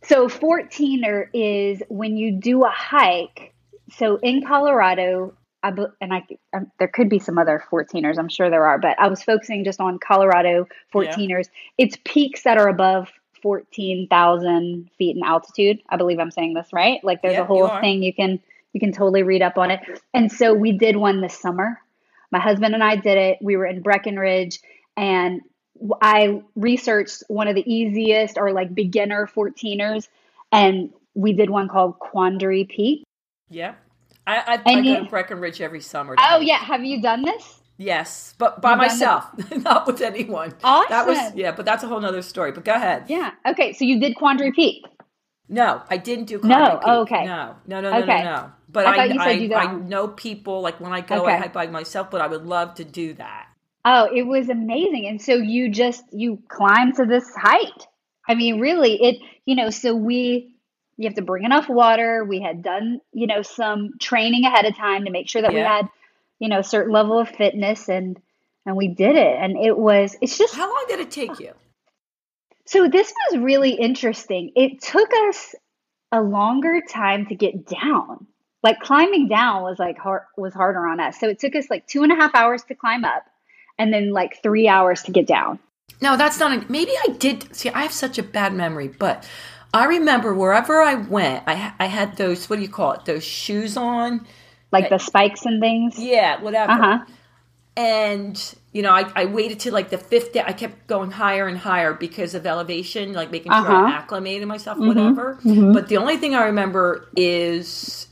[0.04, 3.52] So 14er is when you do a hike.
[3.96, 8.48] So in Colorado, I, and I, um, there could be some other 14ers, I'm sure
[8.48, 11.48] there are, but I was focusing just on Colorado 14ers.
[11.78, 13.10] It's peaks that are above
[13.42, 15.80] 14,000 feet in altitude.
[15.88, 17.02] I believe I'm saying this right.
[17.02, 17.80] Like there's Yeah, a whole are.
[17.80, 18.40] thing you can
[18.72, 19.80] you can totally read up on it.
[20.14, 21.80] And so we did one this summer.
[22.30, 23.38] My husband and I did it.
[23.40, 24.60] We were in Breckenridge
[24.96, 25.40] and
[26.02, 30.08] I researched one of the easiest or like beginner 14ers
[30.52, 33.04] and we did one called Quandary Peak.
[33.48, 33.74] Yeah.
[34.26, 36.14] I, I, I go you- to Breckenridge every summer.
[36.18, 36.46] Oh hike.
[36.46, 37.57] yeah, have you done this?
[37.78, 40.52] Yes, but by myself, not with anyone.
[40.62, 42.50] That was yeah, but that's a whole nother story.
[42.50, 43.04] But go ahead.
[43.08, 43.30] Yeah.
[43.46, 44.84] Okay, so you did Quandary Peak.
[45.48, 46.40] No, I didn't do.
[46.42, 46.80] No, Peak.
[46.84, 47.24] oh, okay.
[47.24, 48.24] No, no, no, no, Okay.
[48.24, 48.52] no, no.
[48.68, 51.34] But I I, thought you said I, I know people like when I go, Okay.
[51.34, 52.10] I hike by myself.
[52.10, 53.46] But I would love to do that.
[53.84, 55.06] Oh, it was amazing.
[55.06, 57.86] And so you just you climb to this height.
[58.26, 60.52] I mean, really, it you know, so we
[60.96, 62.24] you have to bring enough water.
[62.24, 65.60] We had done, you know, some training ahead of time to make sure that we
[65.60, 65.88] had,
[66.38, 68.20] you know, a certain level of fitness and
[68.66, 69.36] and we did it.
[69.40, 71.52] And it was it's just How long did it take you?
[72.66, 74.52] so this was really interesting.
[74.54, 75.54] It took us
[76.12, 78.26] a longer time to get down.
[78.62, 81.18] Like climbing down was like hard was harder on us.
[81.20, 83.24] So it took us like two and a half hours to climb up
[83.78, 85.58] and then like three hours to get down.
[86.00, 86.52] No, that's not.
[86.52, 87.54] A, maybe I did.
[87.56, 89.26] See, I have such a bad memory, but
[89.72, 92.50] I remember wherever I went, I I had those.
[92.50, 93.04] What do you call it?
[93.04, 94.26] Those shoes on.
[94.70, 95.98] Like the spikes and things.
[95.98, 96.72] Yeah, whatever.
[96.72, 96.98] Uh-huh.
[97.76, 100.42] And you know, I, I waited till like the fifth day.
[100.44, 103.86] I kept going higher and higher because of elevation, like making sure I Uh-huh.
[103.94, 105.38] acclimated myself, whatever.
[105.44, 108.08] But the only thing I remember is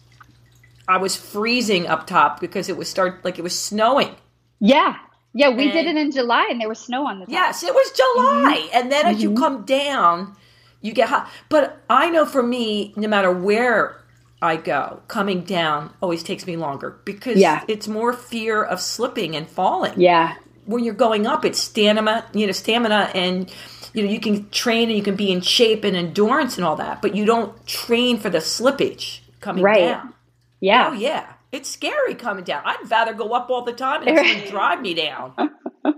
[0.88, 4.14] I was freezing up top because it was start like it was snowing.
[4.60, 4.96] Yeah.
[5.34, 7.32] Yeah, we did it in July and there was snow on the top.
[7.32, 8.70] Yes, it was July.
[8.72, 10.34] And then as you come down,
[10.80, 11.28] you get hot.
[11.50, 14.00] But I know for me, no matter where
[14.42, 17.64] I go, coming down always takes me longer because Yeah.
[17.68, 19.94] it's more fear of slipping and falling.
[20.00, 20.34] Yeah.
[20.66, 23.50] When you're going up, it's stamina, you know, stamina and
[23.94, 26.76] you know, you can train and you can be in shape and endurance and all
[26.76, 29.80] that, but you don't train for the slippage coming Right.
[29.88, 30.12] down.
[30.60, 30.90] Yeah.
[30.90, 31.32] Oh yeah.
[31.52, 32.60] It's scary coming down.
[32.66, 35.32] I'd rather go up all the time and it's drive me down.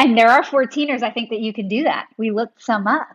[0.00, 2.06] And there are 14ers, I think, that you can do that.
[2.16, 3.08] We looked some up.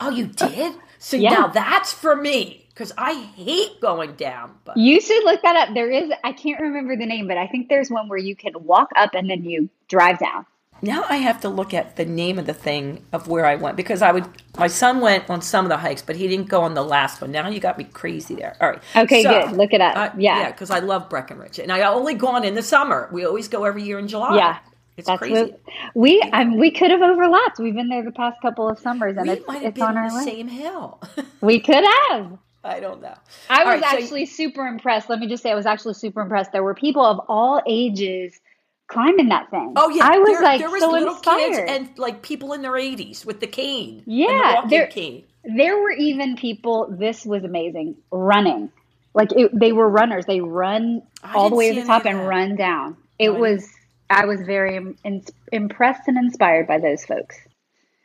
[0.00, 0.74] Oh, you did?
[0.98, 1.30] So Yeah.
[1.30, 4.56] now that's for me because I hate going down.
[4.64, 5.74] But You should look that up.
[5.74, 8.52] There is, I can't remember the name, but I think there's one where you can
[8.64, 10.46] walk up and then you drive down.
[10.82, 13.76] now I have to look at the name of the thing of where I went
[13.76, 14.26] because I would.
[14.58, 17.20] My son went on some of the hikes, but he didn't go on the last
[17.22, 17.30] one.
[17.32, 18.56] Now you got me crazy there.
[18.60, 18.82] All right.
[18.96, 19.56] Okay, So, good.
[19.56, 19.96] Look it up.
[19.96, 20.40] uh, yeah.
[20.40, 23.08] yeah, because I love Breckenridge, and I only gone in the summer.
[23.12, 24.36] We always go every year in July.
[24.36, 24.58] Yeah.
[24.98, 25.34] it's That's crazy.
[25.34, 25.60] what
[25.94, 27.58] we I mean, we could have overlapped.
[27.58, 29.88] We've been there the past couple of summers and we it's, might have it's been
[29.88, 30.28] on on our the list.
[30.28, 31.00] same hill.
[31.40, 32.38] We could have.
[32.64, 33.14] I don't know.
[33.50, 35.10] I was right, so- actually super impressed.
[35.10, 36.50] Let me just say, I was actually super impressed.
[36.52, 38.40] There were people of all ages
[38.88, 39.74] climbing that thing.
[39.76, 41.38] Oh yeah, I was there, like there was so little inspired.
[41.52, 43.98] kids and like people in their eighties with the cane.
[43.98, 45.24] and the Yeah, walking there- cane.
[45.56, 46.88] there were even people.
[46.90, 47.96] This was amazing.
[48.10, 48.70] Running,
[49.14, 50.24] like it, they were runners.
[50.26, 52.96] They run I all the way to the top and run down.
[53.18, 53.68] It No, was.
[54.10, 57.36] I was very in, impressed and inspired by those folks.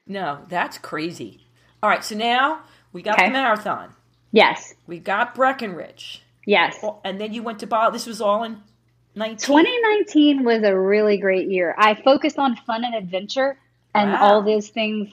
[0.08, 1.46] No, that's crazy.
[1.84, 2.62] All right, so now
[2.94, 3.28] we got Okay.
[3.28, 3.94] the marathon.
[4.32, 6.22] Yes, We got Breckenridge.
[6.46, 6.78] yes.
[6.84, 7.92] Oh, And then you went to Bali.
[7.94, 8.58] This was all in
[9.16, 9.38] 19.
[9.48, 11.74] 2019 was a really great year.
[11.78, 13.58] I focused on fun and adventure,
[13.96, 14.22] and Wow.
[14.22, 15.10] all those things.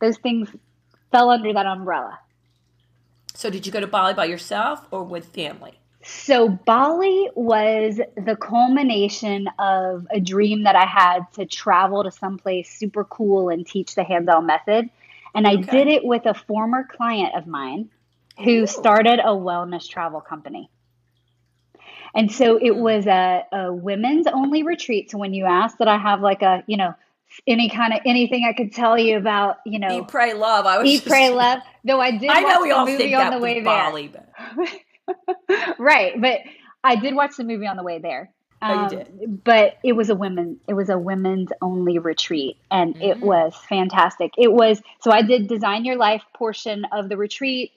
[0.00, 0.48] Those things
[1.10, 2.18] fell under that umbrella.
[3.34, 5.78] So did you go to Bali by yourself or with family?
[6.02, 12.70] So Bali was the culmination of a dream that I had to travel to someplace
[12.70, 14.90] super cool and teach the Handel method.
[15.34, 15.70] And I Okay.
[15.70, 17.90] did it with a former client of mine
[18.44, 20.70] who started a wellness travel company.
[22.14, 22.80] And so it Hmm.
[22.80, 25.10] was a, a women's only retreat.
[25.10, 26.94] So when you asked that I have like a, you know,
[27.46, 30.64] any kind of anything I could tell you about, you know, Eat, pray, love.
[30.66, 31.60] I was eat, just- pray, love.
[31.84, 33.64] Though I did I know we the all movie think on the way there.
[33.64, 34.28] Bali, but
[35.78, 36.40] right, but
[36.82, 38.30] I did watch the movie on the way there.
[38.60, 39.44] Oh, you Um, did.
[39.44, 43.10] but it was a women it was a women's only retreat and Mm.
[43.10, 47.70] it was fantastic it was so i did design your life portion of the retreat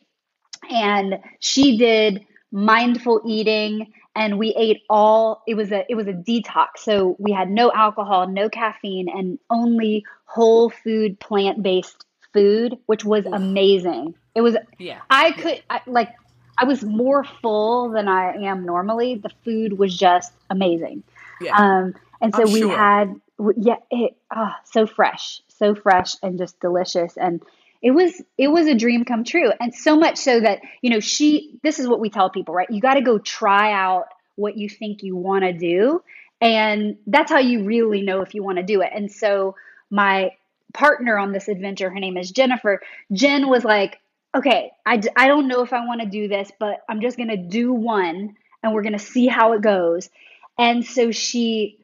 [0.69, 6.13] and she did mindful eating and we ate all it was a it was a
[6.13, 6.67] detox.
[6.78, 13.26] So we had no alcohol no caffeine and only whole food plant-based food which was
[13.26, 14.15] amazing.
[14.36, 15.00] It was Yeah.
[15.10, 16.10] i could I, like
[16.58, 19.15] i was more full than i am normally.
[19.15, 21.04] The food was just amazing.
[21.39, 21.56] Yeah.
[21.58, 22.78] um and so I'm we sure.
[22.78, 23.15] had
[23.58, 27.17] yeah it oh, so fresh so fresh and just delicious.
[27.17, 27.41] And
[27.82, 29.52] it was it was a dream come true.
[29.60, 32.70] And so much so that you know she this is what we tell people right?
[32.70, 36.02] You got to go try out what you think you want to do.
[36.39, 38.89] And that's how you really know if you want to do it.
[38.94, 39.56] And so
[39.89, 40.32] my
[40.74, 42.82] partner on this adventure her name is jennifer.
[43.12, 44.00] Jen was like
[44.34, 47.17] okay i, d- I don't know if i want to do this but i'm just
[47.17, 50.10] going to do one and we're going to see how it goes.
[50.58, 51.80] And so she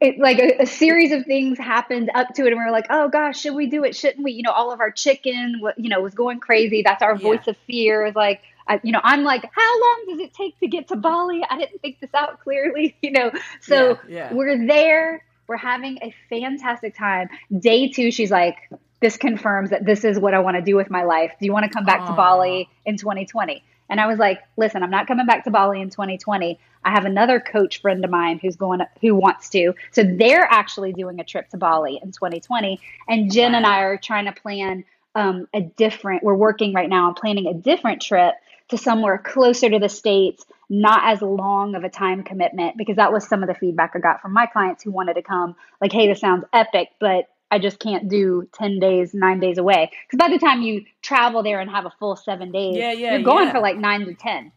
[0.00, 2.86] it, like a, a series of things happened up to it and we were like
[2.90, 3.96] oh gosh should we do it?
[3.96, 4.32] Shouldn't we?
[4.32, 6.82] You know all of our chicken you know was going crazy.
[6.82, 7.18] That's our Yeah.
[7.18, 8.06] voice of fear.
[8.06, 10.96] Is like I, you know i'm like how long does it take to get to
[10.96, 11.42] bali?
[11.50, 13.32] I didn't think this out clearly you know.
[13.60, 14.34] So Yeah, yeah.
[14.34, 15.24] we're there.
[15.48, 17.28] We're having a fantastic time.
[17.58, 18.56] Day two she's like
[19.00, 21.32] this confirms that this is what i want to do with my life.
[21.40, 24.82] Do you want to come back to bali in 2020 and i was like listen
[24.82, 28.38] i'm not coming back to bali in 2020 I have another coach friend of mine
[28.40, 29.74] who's going who wants to.
[29.92, 33.96] So they're actually doing a trip to Bali in 2020, and Jen and I are
[33.96, 36.22] trying to plan um, a different.
[36.22, 38.34] We're working right now on planning a different trip
[38.70, 43.12] to somewhere closer to the states, not as long of a time commitment, because that
[43.12, 45.54] was some of the feedback I got from my clients who wanted to come.
[45.80, 49.90] Like, hey, this sounds epic, but I just can't do 10 days, nine days away.
[50.08, 53.12] Because by the time you travel there and have a full seven days, Yeah, yeah,
[53.12, 53.52] you're going yeah.
[53.52, 54.50] for like nine to 10.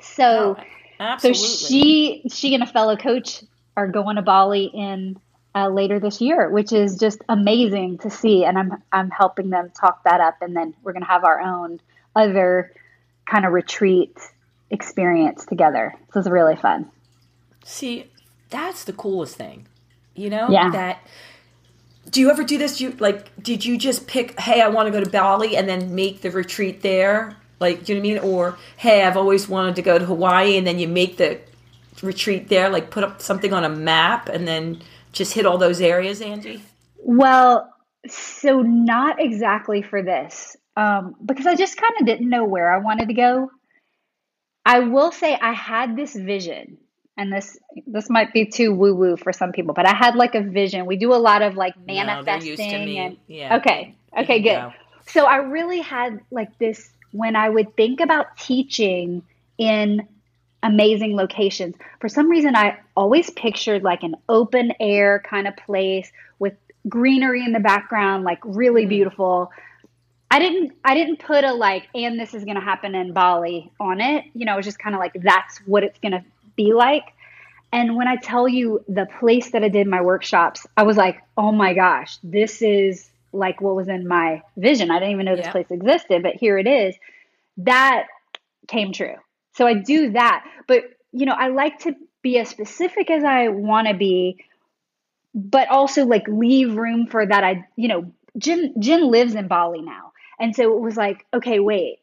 [0.00, 0.56] So,
[1.18, 3.44] so she she and a fellow coach
[3.76, 5.16] are going to Bali in
[5.54, 8.44] uh, later this year, which is just amazing to see.
[8.44, 11.78] And I'm I'm helping them talk that up, and then we're gonna have our own
[12.16, 12.72] other
[13.26, 14.16] kind of retreat
[14.70, 15.94] experience together.
[16.12, 16.90] So it's really fun.
[17.64, 18.10] See,
[18.50, 19.66] that's the coolest thing.
[20.14, 20.48] You know?
[20.50, 20.70] Yeah.
[20.70, 20.98] That
[22.14, 22.78] do you ever do this?
[22.78, 25.68] Do you like did you just pick, hey, I want to go to Bali and
[25.68, 27.36] then make the retreat there?
[27.58, 28.32] Like, do you know what I mean?
[28.32, 31.40] Or hey, I've always wanted to go to Hawaii and then you make the
[32.02, 34.80] retreat there, like put up something on a map and then
[35.12, 36.62] just hit all those areas, Angie?
[36.98, 37.68] Well,
[38.08, 42.78] so not exactly for this, um, because I just kind of didn't know where I
[42.78, 43.50] wanted to go.
[44.64, 46.78] I will say I had this vision,
[47.16, 50.34] and this this might be too woo woo for some people, but I had like
[50.34, 50.86] a vision.
[50.86, 52.98] We do a lot of like No, manifesting me.
[52.98, 53.56] and Yeah.
[53.56, 54.56] okay, okay, good.
[54.56, 54.72] go.
[55.06, 59.22] So I really had like this when I would think about teaching
[59.58, 60.08] in
[60.62, 61.76] amazing locations.
[62.00, 66.54] For some reason, I always pictured like an open air kind of place with
[66.88, 69.52] greenery in the background, like really beautiful.
[70.30, 73.70] I didn't I didn't put a like and this is going to happen in Bali
[73.78, 74.24] on it.
[74.34, 76.24] You know, it was just kind of like that's what it's going to
[76.56, 77.04] be like.
[77.72, 81.20] And when I tell you the place that I did my workshops, I was like,
[81.36, 84.90] "Oh my gosh, this is like what was in my vision.
[84.90, 85.52] I didn't even know this Yeah.
[85.52, 86.94] place existed, but here it is."
[87.58, 88.06] That
[88.68, 89.16] came true.
[89.56, 90.44] So I do that.
[90.66, 94.44] But, you know, I like to be as specific as I want to be,
[95.34, 97.44] but also like leave room for that.
[97.44, 100.12] I, you know, Jen, Jen lives in Bali now.
[100.40, 102.00] And so it was like, okay, wait,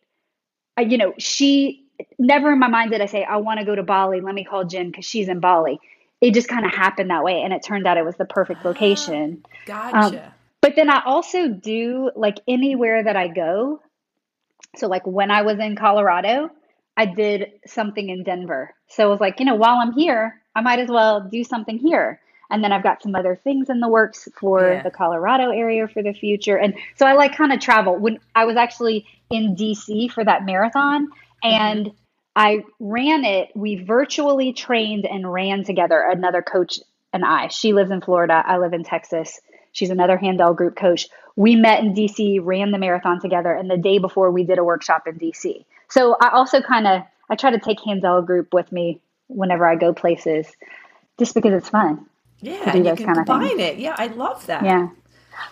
[0.77, 1.80] I, you know, she
[2.19, 4.21] never in my mind did I say, I want to go to Bali.
[4.21, 5.79] Let me call Jen because she's in Bali.
[6.21, 7.41] It just kind of happened that way.
[7.41, 9.43] And it turned out it was the perfect location.
[9.65, 10.25] Gotcha.
[10.25, 13.81] Um, but then I also do like anywhere that I go.
[14.77, 16.49] So, like when I was in Colorado,
[16.95, 18.73] I did something in Denver.
[18.87, 21.77] So, it was like, you know, while I'm here, I might as well do something
[21.77, 22.19] here.
[22.51, 24.83] And then I've got some other things in the works for Yeah.
[24.83, 26.57] the Colorado area for the future.
[26.57, 27.95] And so I like kind of travel.
[27.97, 31.07] When I was actually in DC for that marathon
[31.43, 31.61] Mm-hmm.
[31.61, 31.91] and
[32.35, 36.79] I ran it, we virtually trained and ran together, another coach
[37.11, 37.47] and I.
[37.47, 39.39] She lives in Florida, I live in Texas.
[39.73, 41.07] She's another Handel group coach.
[41.35, 44.63] We met in DC, ran the marathon together, and the day before we did a
[44.63, 45.65] workshop in DC.
[45.89, 49.75] So I also kind of I try to take Handel group with me whenever I
[49.75, 50.47] go places,
[51.17, 52.05] just because it's fun.
[52.41, 53.77] yeah, you can combine it.
[53.77, 54.63] Yeah, I love that.
[54.63, 54.89] Yeah,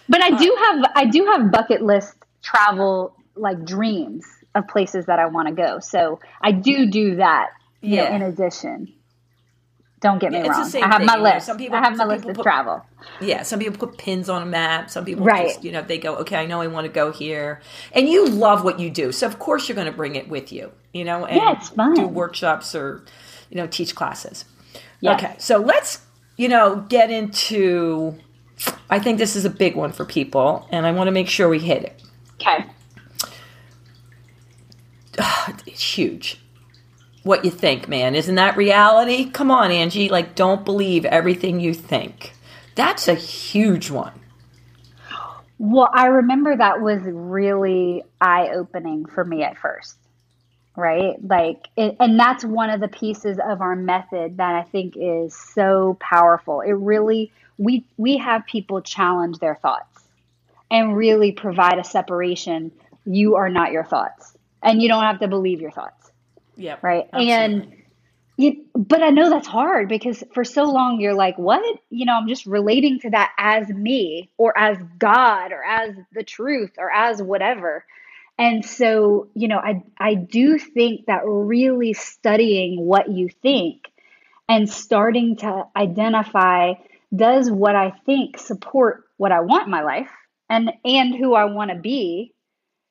[0.10, 4.26] but I do have I do have bucket list travel like dreams
[4.60, 5.80] of places that I want to go.
[5.80, 7.50] So I do do that.
[7.82, 8.10] You Yeah.
[8.10, 8.94] know, in addition.
[10.02, 10.60] Don't get me it's wrong.
[10.60, 11.46] I have thing, my you know, list.
[11.46, 12.86] some people- I have my list people of travel.
[13.20, 14.90] Yeah, some people put pins on a map.
[14.90, 15.48] Some people Right.
[15.50, 17.60] just, you know, they go, okay, I know I want to go here.
[17.92, 19.12] And you love what you do.
[19.12, 21.70] So, of course, you're going to bring it with you, you know, and Yeah, it's
[21.70, 21.96] fun.
[21.96, 23.04] do workshops or,
[23.50, 24.46] you know, teach classes.
[25.02, 25.22] Yes.
[25.22, 26.00] Okay, so let's,
[26.38, 28.16] you know, get into.
[28.90, 31.48] I think this is a big one for people, and I want to make sure
[31.50, 32.02] we hit it.
[32.42, 32.66] Okay.
[35.68, 36.40] It's huge.
[37.24, 38.16] What you think, man.
[38.16, 39.30] Isn't that reality?
[39.30, 40.10] Come on, Angie.
[40.10, 42.34] Like, don't believe everything you think.
[42.76, 44.14] That's a huge one.
[45.58, 49.98] Well, I remember that was really eye opening for me at first,
[50.78, 51.16] right?
[51.22, 55.36] Like, it, and that's one of the pieces of our method that I think is
[55.36, 56.62] so powerful.
[56.62, 60.02] It really, we, we have people challenge their thoughts
[60.72, 62.72] and really provide a separation.
[63.06, 66.12] You are not your thoughts, and you don't have to believe your thoughts,
[66.56, 66.78] Yeah.
[66.82, 67.08] right?
[67.14, 67.74] And
[68.38, 71.62] you, but I know that's hard because for so long you're like, what?
[71.90, 76.24] You know, I'm just relating to that as me or as God or as the
[76.24, 77.86] truth or as whatever.
[78.38, 83.92] And so, you know, I I do think that really studying what you think
[84.48, 86.76] and starting to identify
[87.14, 90.10] does what I think support what I want in my life
[90.50, 92.34] and and who I want to be.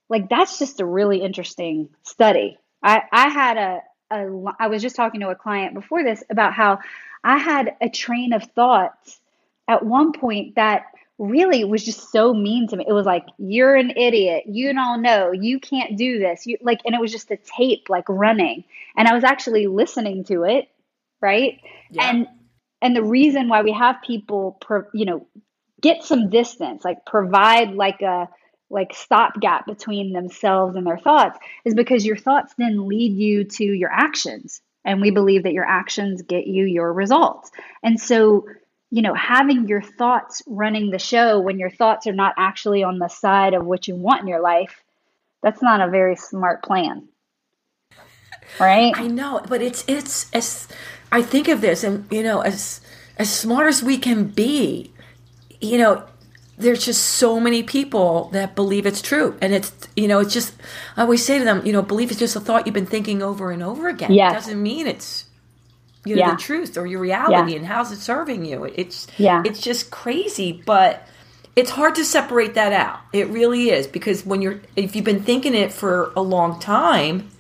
[0.08, 2.58] Like that's just a really interesting study.
[2.82, 6.54] I I had a a, I was just talking to a client before this about
[6.54, 6.78] how
[7.22, 9.20] I had a train of thoughts
[9.66, 10.86] at one point that
[11.18, 12.84] really was just so mean to me.
[12.88, 14.44] It was like, you're an idiot.
[14.46, 15.32] You don't know.
[15.32, 16.46] You can't do this.
[16.46, 18.64] You like, and it was just a tape like running.
[18.96, 20.68] And I was actually listening to it.
[21.20, 21.60] Right.
[21.90, 22.08] Yeah.
[22.08, 22.26] And,
[22.80, 25.26] and the reason why we have people, pro, you know,
[25.80, 28.28] get some distance, like provide like a,
[28.70, 33.64] like stopgap between themselves and their thoughts is because your thoughts then lead you to
[33.64, 34.60] your actions.
[34.84, 37.50] And we believe that your actions get you your results.
[37.82, 38.46] And so
[38.90, 42.98] you know having your thoughts running the show when your thoughts are not actually on
[42.98, 44.82] the side of what you want in your life
[45.42, 47.08] that's not a very smart plan.
[48.58, 48.92] Right?
[48.96, 50.68] I know, but it's it's as
[51.12, 52.80] I think of this, and you know, as
[53.18, 54.92] as smart as we can be,
[55.60, 56.04] you know,
[56.58, 60.54] there's just so many people that believe it's true, and it's you know, it's just
[60.96, 63.22] I always say to them, you know, belief is just a thought you've been thinking
[63.22, 64.12] over and over again.
[64.12, 64.32] Yes.
[64.32, 65.24] It doesn't mean it's
[66.04, 66.30] you know Yeah.
[66.32, 67.58] the truth or your reality, Yeah.
[67.58, 68.64] and how's it serving you.
[68.64, 69.42] It's Yeah.
[69.44, 71.06] it's just crazy, but.
[71.56, 73.00] It's hard to separate that out.
[73.12, 77.30] It really is because when you're if you've been thinking it for a long time,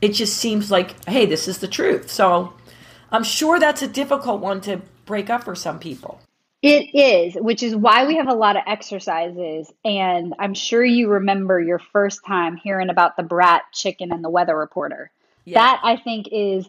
[0.00, 2.08] it just seems like, hey, this is the truth.
[2.08, 2.52] So
[3.10, 6.20] I'm sure that's a difficult one to break up for some people.
[6.66, 9.72] It is, which is why we have a lot of exercises.
[9.84, 14.30] And I'm sure you remember your first time hearing about the brat chicken and the
[14.30, 15.10] weather reporter.
[15.44, 15.60] Yeah.
[15.60, 16.68] That I think is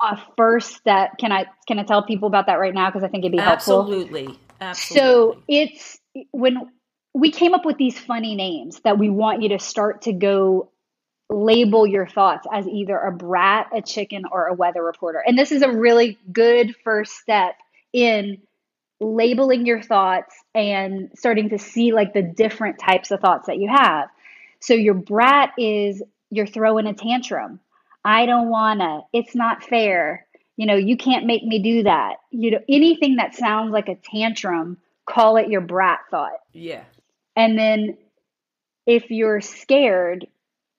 [0.00, 1.18] a first step.
[1.18, 2.88] Can I can I tell people about that right now?
[2.88, 3.82] Because I think it'd be helpful.
[3.82, 4.38] Absolutely.
[4.60, 5.00] Absolutely.
[5.00, 5.98] So it's
[6.30, 6.70] when
[7.12, 10.70] we came up with these funny names that we want you to start to go
[11.30, 15.22] label your thoughts as either a brat, a chicken, or a weather reporter.
[15.26, 17.56] And this is a really good first step
[17.92, 18.38] in
[19.00, 23.68] labeling your thoughts and starting to see like the different types of thoughts that you
[23.68, 24.08] have.
[24.60, 27.60] So your brat is you're throwing a tantrum.
[28.04, 29.02] I don't wanna.
[29.12, 30.26] It's not fair.
[30.56, 32.16] You know, you can't make me do that.
[32.30, 36.40] You know, anything that sounds like a tantrum, call it your brat thought.
[36.52, 36.84] yeah.
[37.36, 37.98] And then
[38.86, 40.26] if you're scared,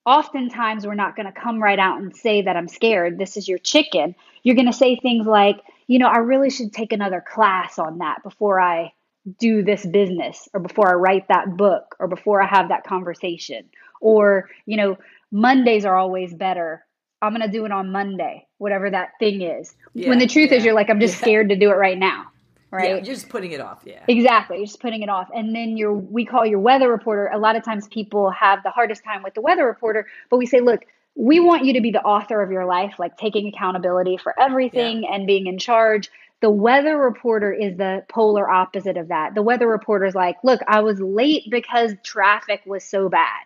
[0.06, 3.18] oftentimes we're not going to come right out and say that I'm scared.
[3.18, 4.14] This is your chicken.
[4.42, 7.98] You're going to say things like, you know, I really should take another class on
[7.98, 8.92] that before I
[9.38, 13.68] do this business or before I write that book or before I have that conversation.
[14.00, 14.98] Or, you know,
[15.30, 16.84] Mondays are always better.
[17.22, 19.74] I'm going to do it on Monday, whatever that thing is.
[19.94, 21.22] Yeah, when the truth yeah, is, you're like, I'm just yeah.
[21.22, 22.26] scared to do it right now.
[22.68, 22.88] Right.
[22.88, 23.84] Yeah, you're just putting it off.
[23.86, 24.02] Yeah.
[24.08, 24.56] Exactly.
[24.56, 25.28] You're just putting it off.
[25.32, 27.30] And then your we call your weather reporter.
[27.32, 30.46] A lot of times people have the hardest time with the weather reporter, but we
[30.46, 30.84] say, look,
[31.16, 35.06] we want you to be the author of your life, like taking accountability for everything
[35.10, 36.10] and being in charge.
[36.42, 39.34] The weather reporter is the polar opposite of that.
[39.34, 43.44] The weather reporter is like, look, I was late because traffic was so bad.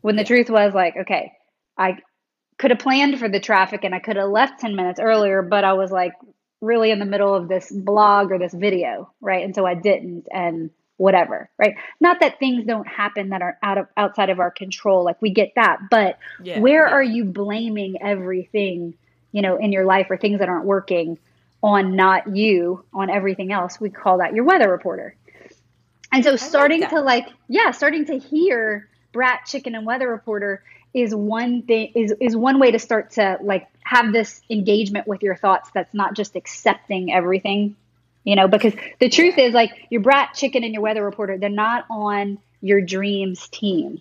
[0.00, 1.32] When the truth was like, okay,
[1.76, 1.98] I
[2.58, 5.64] could have planned for the traffic and I could have left 10 minutes earlier, but
[5.64, 6.12] I was like
[6.60, 9.44] really in the middle of this blog or this video, right?
[9.44, 11.74] And so I didn't and whatever, right?
[12.00, 15.30] Not that things don't happen that are out of outside of our control, like we
[15.30, 16.92] get that, but Yeah, where yeah.
[16.92, 18.94] are you blaming everything,
[19.32, 21.18] you know, in your life or things that aren't working
[21.62, 23.80] on not you, on everything else?
[23.80, 25.16] We call that your weather reporter.
[26.12, 26.90] And so starting that.
[26.90, 32.14] to like, yeah, starting to hear brat chicken and weather reporter is one thing is
[32.20, 36.14] is one way to start to like have this engagement with your thoughts that's not
[36.14, 37.74] just accepting everything
[38.24, 41.48] you know because the truth is like your brat chicken and your weather reporter they're
[41.48, 44.00] not on your dreams team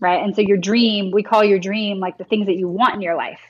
[0.00, 2.94] right and so your dream we call your dream like the things that you want
[2.94, 3.40] in your life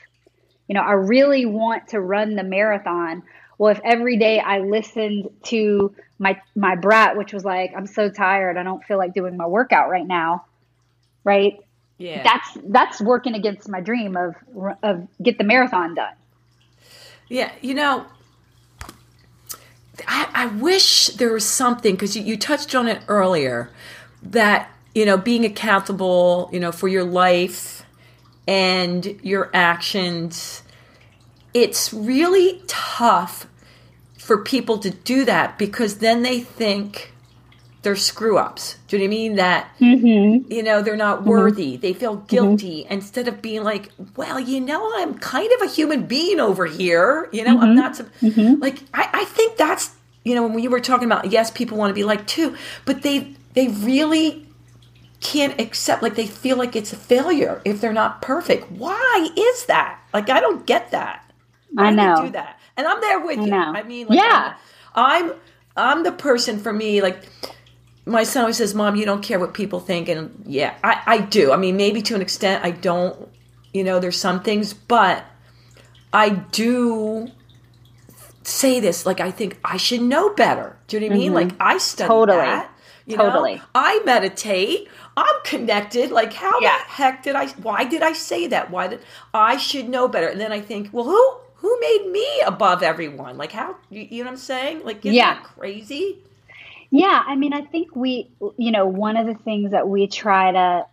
[0.70, 3.24] You know, I really want to run the marathon.
[3.59, 8.09] Well, if every day I listened to my my brat, which was like, I'm so
[8.09, 10.44] tired, I don't feel like doing my workout right now,
[11.24, 11.59] right?
[11.98, 12.22] Yeah.
[12.22, 14.36] That's that's working against my dream of
[14.82, 16.14] of get the marathon done.
[17.28, 18.07] Yeah, you know,
[20.07, 23.70] I, I wish there was something because you, you touched on it earlier
[24.22, 27.84] that you know being accountable, you know, for your life
[28.46, 30.62] and your actions.
[31.53, 33.46] It's really tough
[34.16, 37.12] for people to do that because then they think
[37.82, 38.76] they're screw ups.
[38.88, 39.34] Do you know what I mean?
[39.36, 40.52] That Mm-hmm.
[40.52, 41.30] you know they're not mm-hmm.
[41.30, 41.76] worthy.
[41.76, 42.26] They feel mm-hmm.
[42.26, 46.66] guilty instead of being like, well, you know, I'm kind of a human being over
[46.66, 47.28] here.
[47.32, 47.76] You know, I'm mm-hmm.
[47.76, 49.90] not some, like I, I think that's
[50.24, 53.02] you know when you were talking about yes, people want to be like too, but
[53.02, 54.46] they they really
[55.20, 58.70] can't accept like they feel like it's a failure if they're not perfect.
[58.72, 60.00] Why is that?
[60.12, 61.30] Like I don't get that.
[61.70, 62.22] Why I do know.
[62.24, 62.58] do that?
[62.76, 63.46] And I'm there with you.
[63.46, 63.72] know.
[63.74, 64.54] I mean, like, Yeah.
[64.94, 65.32] I'm
[65.76, 67.22] I'm the person for me like
[68.07, 71.18] my son always says, "Mom, you don't care what people think," and yeah, I, I
[71.20, 71.53] do.
[71.53, 73.28] I mean, maybe to an extent, I don't.
[73.72, 75.24] You know, there's some things, but
[76.12, 77.28] I do
[78.42, 79.07] say this.
[79.07, 80.76] Like, I think I should know better.
[80.88, 81.34] Do you know what I mean?
[81.34, 82.18] Like, I study Mm-hmm.
[82.20, 82.38] Totally.
[82.38, 82.70] that.
[83.07, 83.24] You know?
[83.30, 83.62] Totally.
[83.74, 84.88] I meditate.
[85.16, 86.11] I'm connected.
[86.11, 86.76] Like, how Yeah.
[86.78, 87.46] the heck did I?
[87.48, 88.70] Why did I say that?
[88.70, 89.01] Why did
[89.34, 90.28] I should know better?
[90.28, 93.36] And then I think, well, who who made me above everyone?
[93.36, 93.76] Like, how?
[93.90, 94.82] You, you know what I'm saying?
[94.84, 95.34] Like, isn't Yeah.
[95.34, 96.18] that crazy?
[96.91, 100.53] Yeah, I mean, I think we, you know, one of the things that we try
[100.53, 100.86] to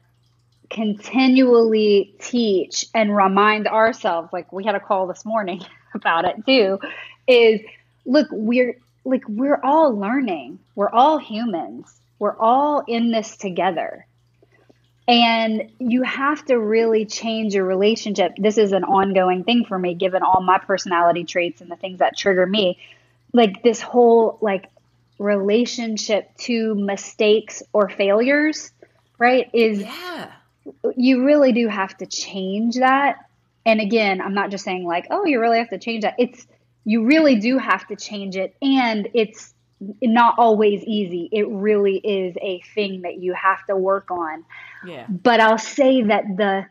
[0.69, 5.61] continually teach and remind ourselves, like we had a call this morning
[5.95, 6.79] about it too,
[7.27, 7.61] is
[8.05, 14.05] look, we're like, we're all learning, we're all humans, we're all in this together.
[15.07, 18.33] And you have to really change your relationship.
[18.37, 21.99] This is an ongoing thing for me, given all my personality traits and the things
[21.99, 22.77] that trigger me.
[23.31, 24.69] Like this whole like
[25.19, 28.71] relationship to mistakes or failures,
[29.17, 29.49] right?
[29.53, 30.31] Is Yeah.
[30.95, 33.17] you really do have to change that.
[33.65, 36.15] And again, I'm not just saying like, oh, you really have to change that.
[36.17, 36.45] It's
[36.85, 39.53] you really do have to change it and it's
[40.01, 41.29] not always easy.
[41.31, 44.43] It really is a thing that you have to work on.
[44.85, 45.05] Yeah.
[45.09, 46.65] But I'll say that the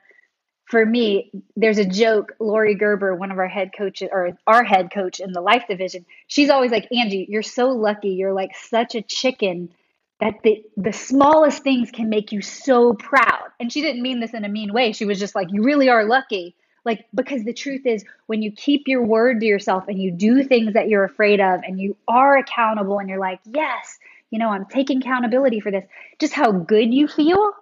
[0.67, 2.35] for me, there's a joke.
[2.41, 6.05] Laurie Gerber, one of our head coaches, or our head coach in the life division,
[6.27, 8.11] she's always like, Angie, you're so lucky.
[8.11, 9.71] You're like such a chicken
[10.19, 13.45] that the the smallest things can make you so proud.
[13.61, 14.93] And she didn't mean this in a mean way.
[14.93, 16.57] She was just like, you really are lucky.
[16.85, 20.43] Like because the truth is, when you keep your word to yourself and you do
[20.43, 23.99] things that you're afraid of, and you are accountable, and you're like, yes,
[24.31, 25.85] you know, I'm taking accountability for this.
[26.19, 27.53] Just how good you feel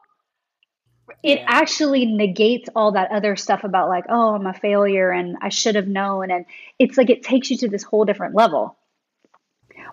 [1.22, 1.44] it Yeah.
[1.48, 5.74] actually negates all that other stuff about like oh i'm a failure and i should
[5.74, 6.46] have known and
[6.78, 8.76] it's like it takes you to this whole different level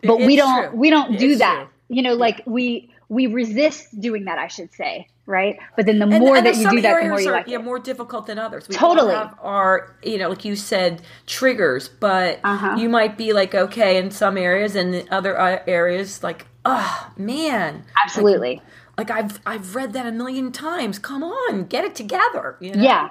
[0.03, 0.77] but we don't true.
[0.77, 1.95] we don't do It's that true.
[1.95, 6.05] you know like we we resist doing that i should say right but then the
[6.07, 7.79] And- more and that you do that the more you are, like yeah, it more
[7.79, 8.67] difficult than others.
[8.67, 9.13] We Totally.
[9.13, 12.75] have our, you know, like you said, triggers, but Uh-huh.
[12.77, 17.11] you might be like okay in some areas, and in other uh, areas, like, oh
[17.17, 18.63] man, absolutely like
[19.09, 20.99] I've I've read that a million times.
[20.99, 22.57] Come on, get it together.
[22.59, 22.83] You know?
[22.83, 23.09] Yeah.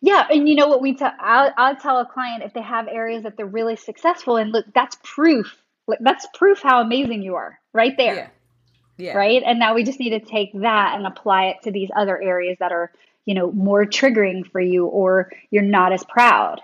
[0.00, 2.88] Yeah, and you know what we tell I'll, I'll tell a client if they have
[2.88, 5.56] areas that they're really successful and look, that's proof.
[5.86, 8.14] Like that's proof how amazing you are right there.
[8.14, 8.28] yeah,
[9.06, 9.12] yeah.
[9.16, 9.42] Right?
[9.44, 12.56] And now we just need to take that and apply it to these other areas
[12.60, 12.92] that are,
[13.26, 16.60] you know, more triggering for you or you're not as proud.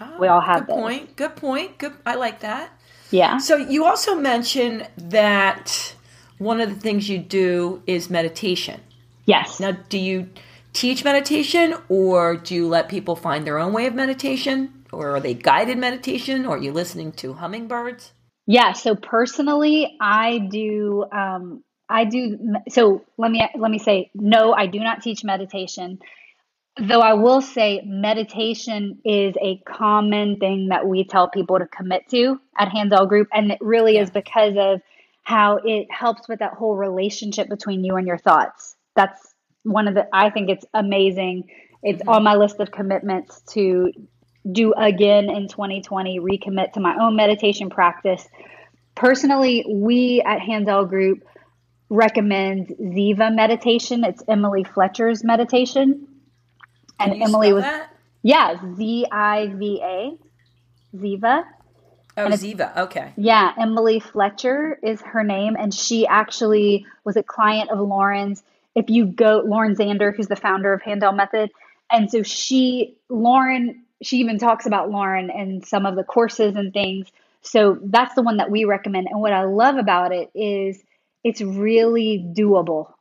[0.00, 0.66] Oh, We all have that.
[0.66, 0.82] good those.
[0.82, 1.16] point.
[1.16, 1.78] Good point.
[1.78, 1.92] Good.
[2.04, 2.70] I like that.
[3.10, 3.38] Yeah.
[3.38, 5.94] So you also mentioned that
[6.38, 8.80] one of the things you do is meditation.
[9.26, 9.60] Yes.
[9.60, 10.28] Now, do you
[10.72, 14.84] teach meditation or do you let people find their own way of meditation?
[14.92, 16.46] Or are they guided meditation?
[16.46, 18.12] Or are you listening to hummingbirds?
[18.46, 18.72] Yeah.
[18.72, 21.04] So personally, I do.
[21.10, 22.38] Um, I do.
[22.68, 24.52] So let me let me say no.
[24.52, 25.98] I do not teach meditation.
[26.76, 32.08] Though I will say meditation is a common thing that we tell people to commit
[32.10, 34.80] to at Handel Group, and it really is because of
[35.24, 38.76] how it helps with that whole relationship between you and your thoughts.
[38.94, 40.06] That's one of the.
[40.12, 41.50] I think it's amazing.
[41.82, 43.90] It's on my list of commitments to
[44.50, 48.26] do again in 2020, recommit to my own meditation practice.
[48.94, 51.24] Personally, we at Handel Group
[51.88, 54.04] recommend Ziva meditation.
[54.04, 56.06] It's Emily Fletcher's meditation.
[57.00, 57.90] And Emily was, that?
[58.22, 61.44] yeah, Z I V A, Ziva.
[62.16, 62.76] Oh, Ziva.
[62.76, 63.12] Okay.
[63.16, 68.42] Yeah, Emily Fletcher is her name, and she actually was a client of Lauren's.
[68.74, 71.50] If you go, Lauren Zander, who's the founder of Handel Method,
[71.90, 76.72] And so she, Lauren, she even talks about Lauren and some of the courses and
[76.72, 77.08] things.
[77.42, 79.08] So that's the one that we recommend.
[79.08, 80.82] And what I love about it is
[81.22, 82.92] it's really doable.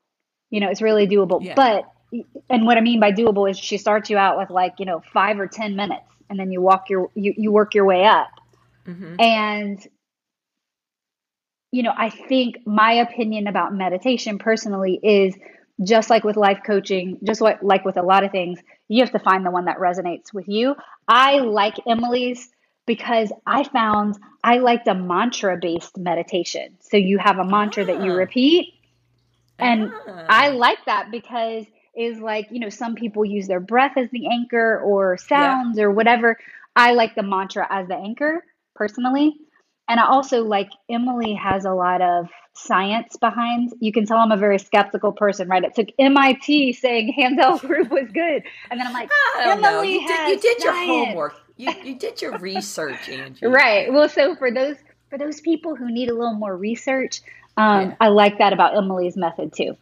[0.50, 1.44] You know, it's really doable.
[1.44, 1.56] Yeah.
[1.56, 1.86] But,
[2.50, 5.02] and what I mean by doable is she starts you out with like, you know,
[5.14, 8.30] five or 10 minutes and then you walk your, you, you work your way up.
[9.20, 9.80] And
[11.72, 15.36] you know, I think my opinion about meditation personally is
[15.84, 18.60] just like with life coaching, just like, like with a lot of things,
[18.90, 20.76] you have to find the one that resonates with you.
[21.08, 22.48] I like Emily's
[22.86, 26.78] because I found I liked a mantra based meditation.
[26.80, 28.18] So you have a mantra that you Ah.
[28.18, 28.74] repeat.
[29.58, 30.26] And Ah.
[30.30, 31.66] I like that because
[31.96, 35.90] is like, you know, some people use their breath as the anchor or sounds or
[35.92, 36.38] whatever.
[36.76, 38.44] I like the mantra as the anchor
[38.76, 39.36] personally.
[39.88, 43.74] And I also like Emily has a lot of science behind.
[43.80, 45.64] You can tell I'm a very skeptical person, right?
[45.64, 48.44] It took MIT saying Handel group was good.
[48.72, 49.82] And then I'm like, I don't know.
[49.82, 51.36] Emily You did, you did your homework.
[51.58, 53.46] You, you did your research, Angie.
[53.46, 53.92] Right.
[53.92, 54.78] Well, so for those
[55.10, 57.22] for those people who need a little more research,
[57.58, 57.96] um, Yeah.
[58.00, 59.76] I like that about Emily's method too.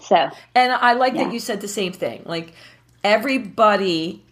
[0.00, 1.24] So And I like Yeah.
[1.24, 2.22] that you said the same thing.
[2.24, 2.52] Like
[3.02, 4.22] everybody,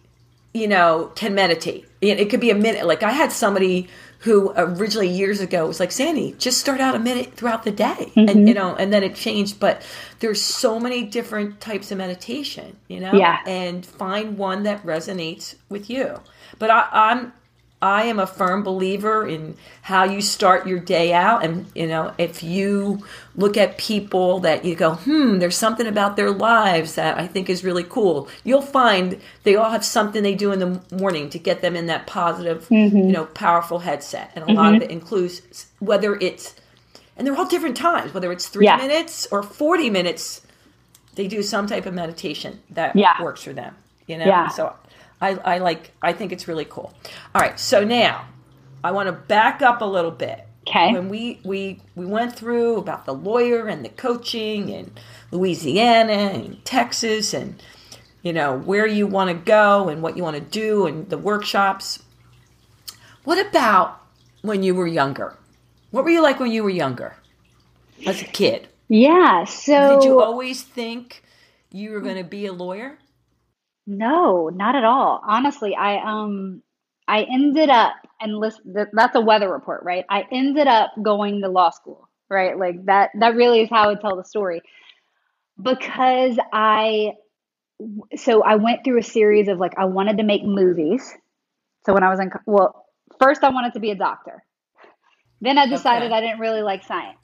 [0.57, 1.85] you know, can meditate.
[2.01, 2.85] It, it could be a minute.
[2.85, 3.87] Like I had somebody
[4.19, 8.11] who originally years ago was like, Sandy, just start out a minute throughout the day.
[8.15, 8.29] Mm-hmm.
[8.29, 9.59] And you know, and then it changed.
[9.59, 9.85] But
[10.19, 13.13] there's so many different types of meditation, you know?
[13.13, 13.39] Yeah.
[13.45, 16.19] And find one that resonates with you.
[16.57, 17.33] But I, I'm
[17.81, 21.43] I am a firm believer in how you start your day out.
[21.45, 23.05] And, you know, if you
[23.35, 27.49] look at people that you go, hmm, there's something about their lives that I think
[27.49, 31.37] is really cool, you'll find they all have something they do in the morning to
[31.39, 34.31] get them in that positive, you know, powerful headset.
[34.35, 36.55] And a lot of it includes whether it's,
[37.15, 38.77] and they're all different times, whether it's three Yeah.
[38.77, 40.41] minutes or 40 minutes,
[41.15, 43.21] they do some type of meditation that Yeah.
[43.21, 43.75] works for them,
[44.07, 44.25] you know?
[44.25, 44.47] Yeah.
[44.47, 44.73] So
[45.21, 46.93] I, I like I think it's really cool.
[47.33, 48.27] All right, so now
[48.83, 50.43] I want to back up a little bit.
[50.67, 50.91] Okay.
[50.93, 54.99] When we we we went through about the lawyer and the coaching and
[55.31, 57.61] Louisiana and Texas and
[58.21, 61.17] you know where you want to go and what you want to do and the
[61.17, 62.03] workshops.
[63.23, 64.01] What about
[64.41, 65.35] when you were younger?
[65.91, 67.15] What were you like when you were younger?
[68.05, 68.67] As a kid?
[68.89, 69.45] yeah.
[69.45, 71.23] So Did you always think
[71.71, 72.97] you were going to be a lawyer?
[73.87, 75.21] No, not at all.
[75.27, 76.63] Honestly, I um
[77.07, 80.05] I ended up and listen th- that's a weather report, right?
[80.09, 82.57] I ended up going to law school, right?
[82.57, 84.61] Like that that really is how I would tell the story.
[85.61, 87.13] Because I
[88.15, 91.13] so I went through a series of like I wanted to make movies.
[91.85, 92.85] So when I was in well,
[93.21, 94.43] first I wanted to be a doctor.
[95.41, 96.13] Then I decided Okay.
[96.13, 97.19] I didn't really like science.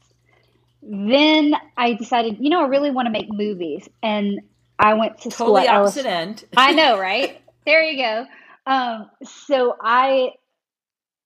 [0.82, 4.41] Then I decided, you know, I really want to make movies and
[4.80, 5.82] I went to school Totally at LSU.
[5.82, 6.45] opposite end.
[6.57, 7.41] I know, right?
[7.65, 8.26] there you go.
[8.65, 10.32] Um, so I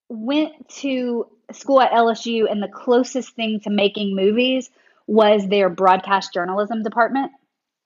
[0.09, 4.69] went to school at LSU, and the closest thing to making movies
[5.07, 7.31] was their broadcast journalism department.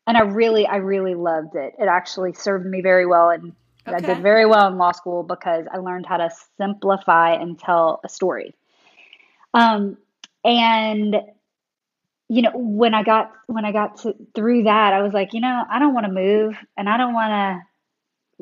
[0.07, 1.74] And I really, I really loved it.
[1.78, 3.53] It actually served me very well, and
[3.86, 8.01] I did very well in law school because I learned how to simplify and tell
[8.03, 8.55] a story.
[9.53, 9.97] Um,
[10.43, 11.16] and
[12.34, 15.41] you know, when I got when I got to, through that, I was like, you
[15.41, 17.61] know, I don't want to move, and I don't want to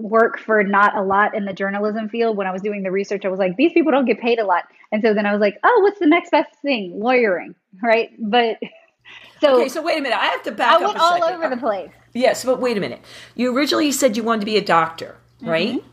[0.02, 2.38] work for not a lot in the journalism field.
[2.38, 4.46] When I was doing the research, I was like, these people don't get paid a
[4.46, 7.00] lot, and so then I was like, oh, what's the next best thing?
[7.00, 8.12] Lawyering, right?
[8.20, 8.58] But
[9.42, 10.20] so, Okay, so wait a minute.
[10.20, 11.36] I have to back I up went all second.
[11.44, 11.90] over the place.
[12.14, 13.02] Yes, but wait a minute.
[13.34, 15.50] You originally said you wanted to be a doctor, Mm-hmm.
[15.50, 15.84] right?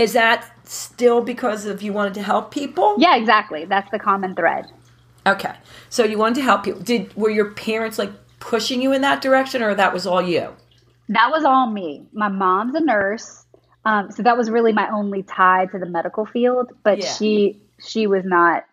[0.00, 2.96] Is that still because of you wanted to help people?
[2.98, 3.64] Yeah, exactly.
[3.64, 4.66] That's the common thread.
[5.32, 5.52] Okay.
[5.88, 6.80] So you wanted to help people.
[6.80, 8.10] Did were your parents like
[8.40, 10.54] pushing you in that direction or that was all you?
[11.08, 12.06] That was all me.
[12.12, 13.44] My mom's a nurse,
[13.84, 16.72] um, so that was really my only tie to the medical field.
[16.82, 17.12] But Yeah.
[17.12, 18.64] she she was not,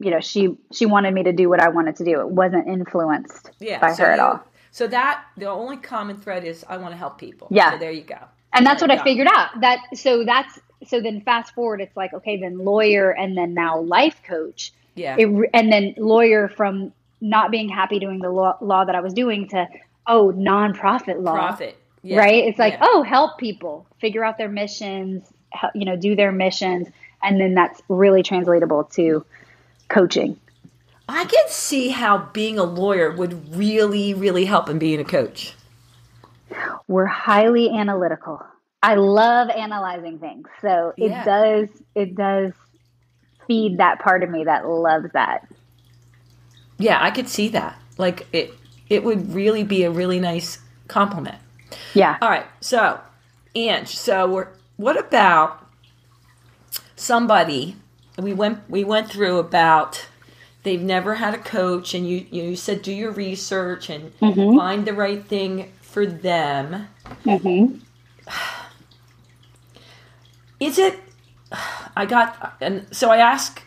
[0.00, 2.20] you know, she she wanted me to do what I wanted to do.
[2.20, 3.78] It wasn't influenced Yeah.
[3.80, 4.40] by so her at you- all.
[4.72, 7.46] So that the only common thread is I want to help people.
[7.50, 7.72] Yeah.
[7.72, 8.18] So there you go.
[8.52, 9.04] And that's what I go.
[9.04, 9.60] figured out.
[9.60, 13.78] That so that's so then fast forward, it's like okay, then lawyer and then now
[13.80, 14.72] life coach.
[14.94, 15.16] Yeah.
[15.18, 19.14] It, and then lawyer from not being happy doing the law, law that I was
[19.14, 19.66] doing to
[20.06, 21.34] oh nonprofit law.
[21.34, 21.76] Profit.
[22.02, 22.18] Yeah.
[22.18, 22.44] right?
[22.44, 22.80] It's like, Yeah.
[22.82, 25.24] oh, help people figure out their missions,
[25.74, 26.88] you know, do their missions,
[27.22, 29.24] and then that's really translatable to
[29.88, 30.38] coaching.
[31.08, 35.54] I can see how being a lawyer would really, really help in being a coach.
[36.88, 38.44] We're highly analytical.
[38.82, 41.24] I love analyzing things, so it Yeah.
[41.24, 42.52] does it does
[43.46, 45.46] feed that part of me that loves that.
[46.78, 47.78] Yeah, I could see that.
[47.98, 48.52] Like it
[48.88, 51.38] it would really be a really nice compliment.
[51.94, 52.18] Yeah.
[52.20, 52.46] All right.
[52.60, 53.00] So,
[53.54, 55.66] Ange, so we're, what about
[56.96, 57.76] somebody?
[58.18, 60.06] We went we went through about
[60.62, 64.56] they've never had a coach, and you you said do your research and Mm-hmm.
[64.56, 66.88] find the right thing for them.
[67.24, 67.78] Mm-hmm.
[70.60, 70.98] Is it?
[71.96, 73.62] I got and so I ask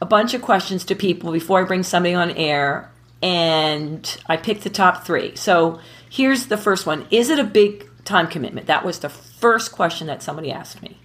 [0.00, 2.90] a bunch of questions to people before I bring somebody on air,
[3.22, 5.34] and I pick the top three.
[5.36, 5.80] So
[6.10, 8.66] here's the first one: Is it a big time commitment?
[8.68, 10.98] That was the first question that somebody asked me.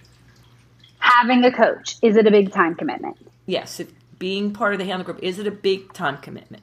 [0.98, 3.16] Having a coach is it a big time commitment?
[3.46, 6.62] Yes, if being part of the Handel group is it a big time commitment?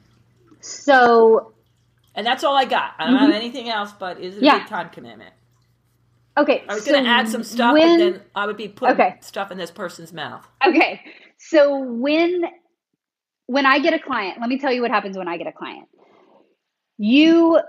[0.60, 1.52] So
[2.14, 2.94] And that's all I got.
[2.98, 4.44] I don't have anything else, but is it a Mm-hmm.
[4.46, 4.58] Yeah.
[4.60, 5.32] big time commitment?
[6.36, 8.68] Okay, I was so going to add some stuff, when, but then I would be
[8.68, 9.16] putting Okay.
[9.20, 10.46] stuff in this person's mouth.
[10.66, 11.00] Okay.
[11.38, 12.44] So when
[13.46, 15.52] when I get a client, let me tell you what happens when I get a
[15.52, 15.88] client.
[16.98, 17.60] You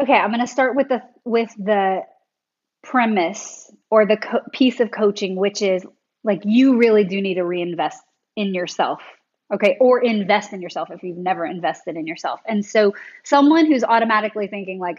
[0.00, 2.00] Okay, I'm going to start with the with the
[2.82, 5.86] premise or the co- piece of coaching which is
[6.24, 8.02] like you really do need to reinvest
[8.36, 9.00] in yourself.
[9.52, 12.40] Okay, or invest in yourself if you've never invested in yourself.
[12.48, 14.98] And so someone who's automatically thinking like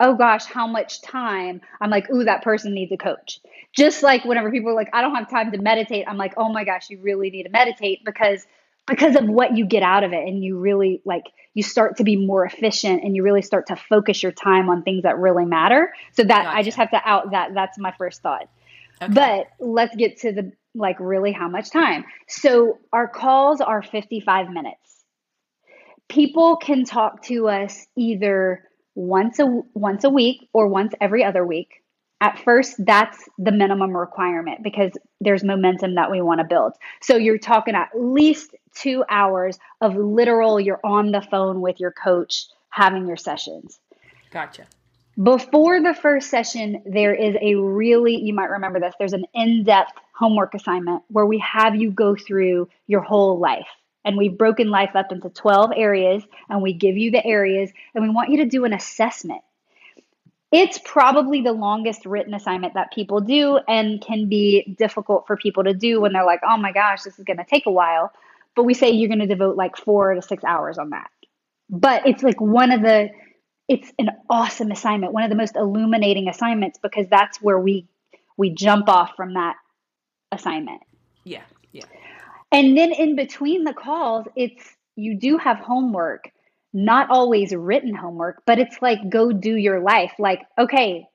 [0.00, 1.60] oh gosh, how much time?
[1.80, 3.40] I'm like, ooh, that person needs a coach.
[3.72, 6.52] Just like whenever people are like, I don't have time to meditate, I'm like, oh
[6.52, 8.46] my gosh, you really need to meditate because
[8.86, 12.04] because of what you get out of it and you really like you start to
[12.04, 15.44] be more efficient and you really start to focus your time on things that really
[15.44, 15.92] matter.
[16.12, 18.48] So that I just have to out that that's my first thought.
[19.02, 19.12] Okay.
[19.12, 22.04] But let's get to the like really how much time.
[22.28, 25.04] So our calls are 55 minutes.
[26.08, 28.67] People can talk to us either
[28.98, 31.82] once a once a week or once every other week.
[32.20, 34.90] At first, that's the minimum requirement because
[35.20, 36.72] there's momentum that we want to build.
[37.00, 41.92] So you're talking at least 2 hours of literal you're on the phone with your
[41.92, 43.78] coach having your sessions.
[44.32, 44.66] Gotcha.
[45.22, 49.62] Before the first session, there is a really, you might remember this, there's an in
[49.62, 53.68] depth homework assignment where we have you go through your whole life.
[54.04, 58.02] And we've broken life up into 12 areas and we give you the areas and
[58.02, 59.42] we want you to do an assessment.
[60.50, 65.64] It's probably the longest written assignment that people do and can be difficult for people
[65.64, 68.12] to do when they're like, oh my gosh, this is going to take a while.
[68.56, 71.10] But we say you're going to devote like four to six hours on that.
[71.68, 73.10] But it's like one of the,
[73.68, 77.86] it's an awesome assignment, one of the most illuminating assignments because that's where we
[78.38, 79.56] we jump off from that
[80.32, 80.80] assignment.
[81.24, 81.42] Yeah.
[81.72, 81.84] Yeah.
[82.52, 84.64] And then in between the calls, it's
[84.96, 86.30] you do have homework,
[86.72, 90.12] not always written homework, but it's like go do your life.
[90.18, 91.06] Like, okay,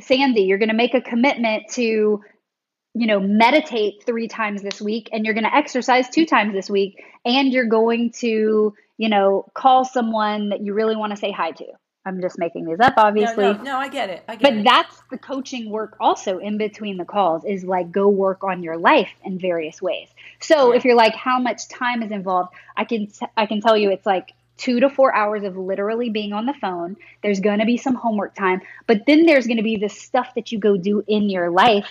[0.00, 5.10] Sandy, you're going to make a commitment to, you know, meditate three times this week
[5.12, 9.44] and you're going to exercise two times this week and you're going to, you know,
[9.54, 11.66] call someone that you really want to say hi to.
[12.08, 13.44] I'm just making these up, obviously.
[13.44, 14.24] no, no, I get it.
[14.26, 14.64] I get But it.
[14.64, 18.76] that's the coaching work also in between the calls is like go work on your
[18.78, 20.08] life in various ways.
[20.40, 20.78] So Yeah.
[20.78, 23.90] if you're like how much time is involved, I can t- I can tell you
[23.90, 26.96] it's like 2 to 4 hours of literally being on the phone.
[27.22, 30.34] There's going to be some homework time, but then there's going to be this stuff
[30.34, 31.86] that you go do in your life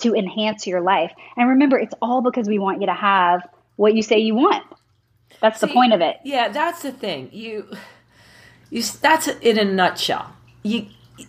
[0.00, 1.12] to enhance your life.
[1.36, 3.46] And remember, it's all because we want you to have
[3.76, 4.64] what you say you want.
[5.40, 6.16] That's the point of it.
[6.24, 7.30] Yeah, that's the thing.
[7.32, 7.68] You,
[8.70, 8.82] you.
[8.82, 10.32] That's in a nutshell.
[10.62, 10.86] You,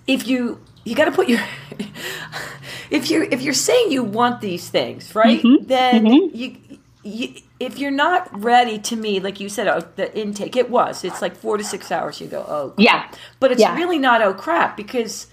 [0.07, 1.39] if you, you got to put your.
[2.91, 5.41] if you're if you're saying you want these things, right?
[5.41, 6.57] Mm-hmm, Then you,
[7.03, 7.33] you.
[7.59, 11.03] If you're not ready to me, like you said, oh, the intake, it was.
[11.03, 12.21] It's like four to six hours.
[12.21, 12.79] You go, oh, crap.
[12.79, 13.11] Yeah.
[13.41, 13.75] But it's Yeah.
[13.75, 15.27] really not oh crap because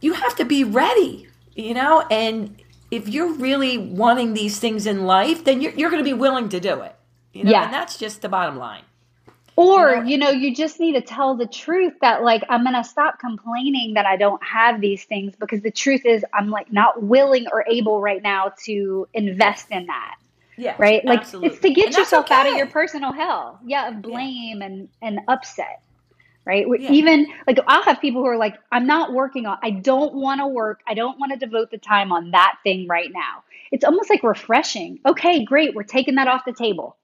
[0.00, 1.26] you have to be ready,
[1.56, 2.06] you know.
[2.12, 6.12] And if you're really wanting these things in life, then you're you're going to be
[6.12, 6.94] willing to do it.
[7.32, 7.64] You know, Yeah.
[7.64, 8.82] and that's just the bottom line.
[9.56, 12.84] Or, You know- you just need to tell the truth that, like, I'm going to
[12.84, 17.02] stop complaining that I don't have these things because the truth is, I'm like not
[17.02, 20.16] willing or able right now to invest in that.
[20.56, 21.04] Yeah, Right?
[21.04, 21.50] Like, absolutely.
[21.50, 23.58] it's to get And yourself out of your personal hell.
[23.64, 25.80] Yeah, of blame and, and upset.
[26.44, 26.66] Right?
[26.78, 26.90] Yeah.
[26.90, 30.40] Even like, I'll have people who are like, I'm not working on, I don't want
[30.40, 30.80] to work.
[30.86, 33.44] I don't want to devote the time on that thing right now.
[33.72, 35.00] It's almost like refreshing.
[35.06, 35.74] Okay, great.
[35.74, 36.96] We're taking that off the table.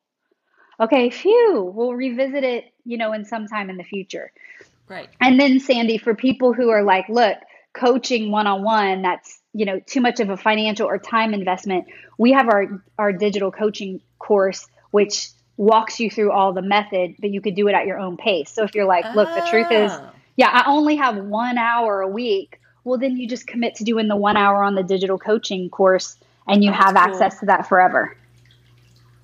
[0.80, 4.32] Okay, phew, we'll revisit it, you know, in some time in the future.
[4.88, 5.08] Right.
[5.20, 7.36] And then Sandy, for people who are like, look,
[7.72, 11.86] coaching one on one, that's you know too much of a financial or time investment.
[12.18, 17.30] We have our our digital coaching course, which walks you through all the method, but
[17.30, 18.50] you could do it at your own pace.
[18.50, 20.10] So if you're like, look, the truth is, Oh.
[20.36, 22.58] yeah, I only have one hour a week.
[22.82, 26.16] Well, then you just commit to doing the one hour on the digital coaching course,
[26.48, 27.04] and you That's have cool.
[27.04, 28.16] access to that forever.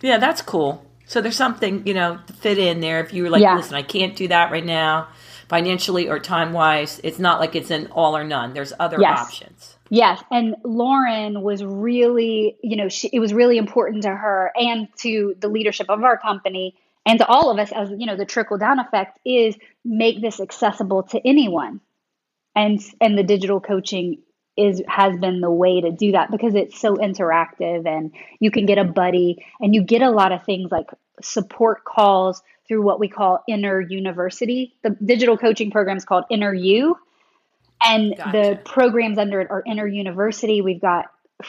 [0.03, 0.85] Yeah, that's cool.
[1.07, 3.57] So there's something, you know, to fit in there if you were like, Yeah.
[3.57, 5.09] listen, I can't do that right now.
[5.49, 7.01] financially or time wise.
[7.05, 8.53] It's not like it's an all or none.
[8.53, 9.17] There's other Yes.
[9.21, 9.77] options.
[9.91, 14.89] Yes, and Lauren was really, you know, she, it was really important to her and
[14.97, 16.75] to the leadership of our company
[17.07, 20.41] and to all of us as, you know, the trickle down effect is make this
[20.41, 21.81] accessible to anyone.
[22.57, 24.23] And and the digital coaching
[24.57, 28.67] is has been the way to do that because it's so interactive and you can
[28.67, 30.91] get a buddy and you get a lot of things like
[31.23, 34.75] support calls through what we call inner university.
[34.83, 36.99] The digital coaching program is called Inner You.
[37.83, 40.63] And the programs under it are inner university.
[40.63, 41.07] We've got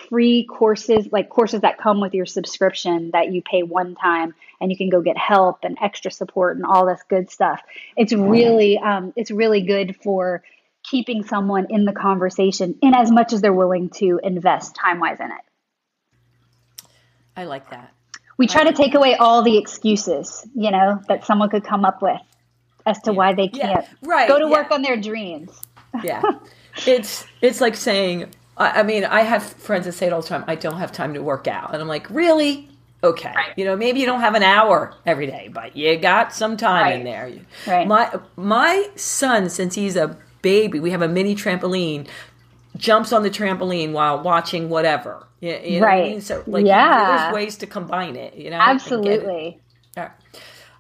[0.10, 4.70] free courses like courses that come with your subscription that you pay one time and
[4.70, 7.62] you can go get help and extra support and all this good stuff.
[7.96, 10.44] It's really um, it's really good for
[10.90, 15.20] keeping someone in the conversation in as much as they're willing to invest time wise
[15.20, 16.88] in it
[17.36, 17.94] I like that.
[18.38, 22.02] we try to take away all the excuses you know that someone could come up
[22.02, 22.22] with
[22.86, 24.52] as to why they can't right, go to yeah.
[24.52, 25.52] work on their dreams
[26.04, 26.22] Yeah.
[26.88, 30.28] it's it's like saying I, I mean, I have friends that say it all the
[30.28, 31.74] time, I don't have time to work out.
[31.74, 32.70] And I'm like, really?
[33.04, 33.34] Okay.
[33.56, 36.94] You know, maybe you don't have an hour every day, but you got some time
[36.94, 37.32] in there.
[37.68, 37.88] Right.
[37.88, 42.08] My my son, since he's a baby, we have a mini trampoline,
[42.76, 45.28] jumps on the trampoline while watching whatever.
[45.40, 46.12] You, you what I Right.
[46.12, 46.22] mean?
[46.22, 47.18] So like Yeah.
[47.18, 48.58] there's ways to combine it, you know?
[48.58, 48.94] and get it.
[48.94, 49.60] absolutely
[49.98, 50.12] All right.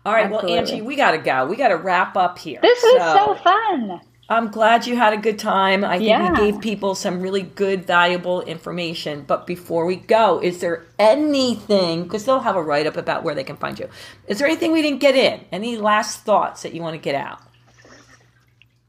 [0.06, 1.46] All right, well, Angie, we got to go.
[1.48, 2.60] We got to wrap up here.
[2.62, 4.00] this was so fun
[4.30, 5.86] I'm glad you had a good time.
[5.86, 6.32] I think Yeah.
[6.32, 9.24] we gave people some really good, valuable information.
[9.26, 13.34] But before we go, is there anything, because they'll have a write up about where
[13.36, 13.88] they can find you,
[14.28, 15.42] is there anything we didn't get in?
[15.52, 17.40] Any last thoughts that you want to get out?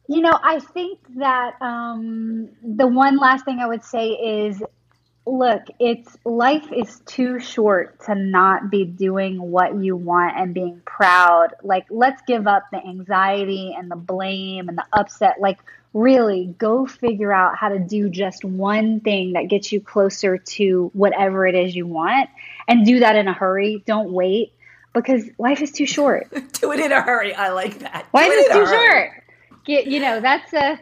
[0.08, 4.62] You know, I think that um, the one last thing I would say is
[5.28, 10.80] look, it's life is too short to not be doing what you want and being
[10.84, 11.48] proud.
[11.62, 15.36] Like, let's give up the anxiety and the blame and the upset.
[15.40, 15.58] Like,
[15.94, 20.90] really go figure out how to do just one thing that gets you closer to
[20.94, 22.28] whatever it is you want
[22.66, 23.82] and do that in a hurry.
[23.86, 24.52] Don't wait
[24.92, 26.28] because life is too short.
[26.54, 27.34] Do it in a hurry.
[27.34, 28.06] I like that.
[28.10, 29.17] Why is it too short?
[29.68, 30.80] You know that's a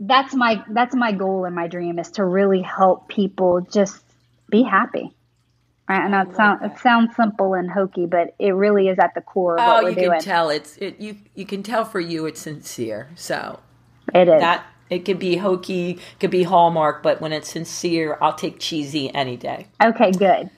[0.00, 4.02] that's my that's my goal and my dream is to really help people just
[4.50, 5.10] be happy.
[5.88, 6.02] Right?
[6.04, 9.58] And that sounds it sounds simple and hokey, but it really is at the core
[9.58, 10.10] of Oh, what we're you doing.
[10.12, 11.00] can tell it's it.
[11.00, 13.10] You you can tell for you it's sincere.
[13.16, 13.60] So
[14.14, 14.40] it is.
[14.40, 19.12] that it could be hokey, could be hallmark, but when it's sincere, I'll take cheesy
[19.14, 19.66] any day.
[19.82, 20.48] okay, good.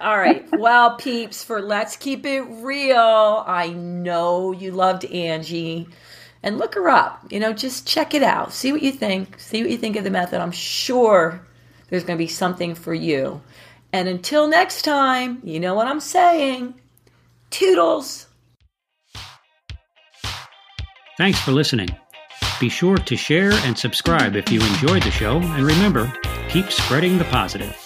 [0.00, 0.46] All right.
[0.58, 5.88] Well, peeps, for Let's Keep It Real, I know you loved Angie.
[6.42, 7.26] And look her up.
[7.30, 8.52] You know, just check it out.
[8.52, 9.38] See what you think.
[9.38, 10.40] See what you think of the method.
[10.40, 11.46] I'm sure
[11.88, 13.42] there's going to be something for you.
[13.92, 16.74] And until next time, you know what I'm saying.
[17.50, 18.26] Toodles.
[21.18, 21.88] Thanks for listening.
[22.60, 26.12] Be sure to share and subscribe if you enjoyed the show, and remember,
[26.48, 27.76] keep spreading the positive.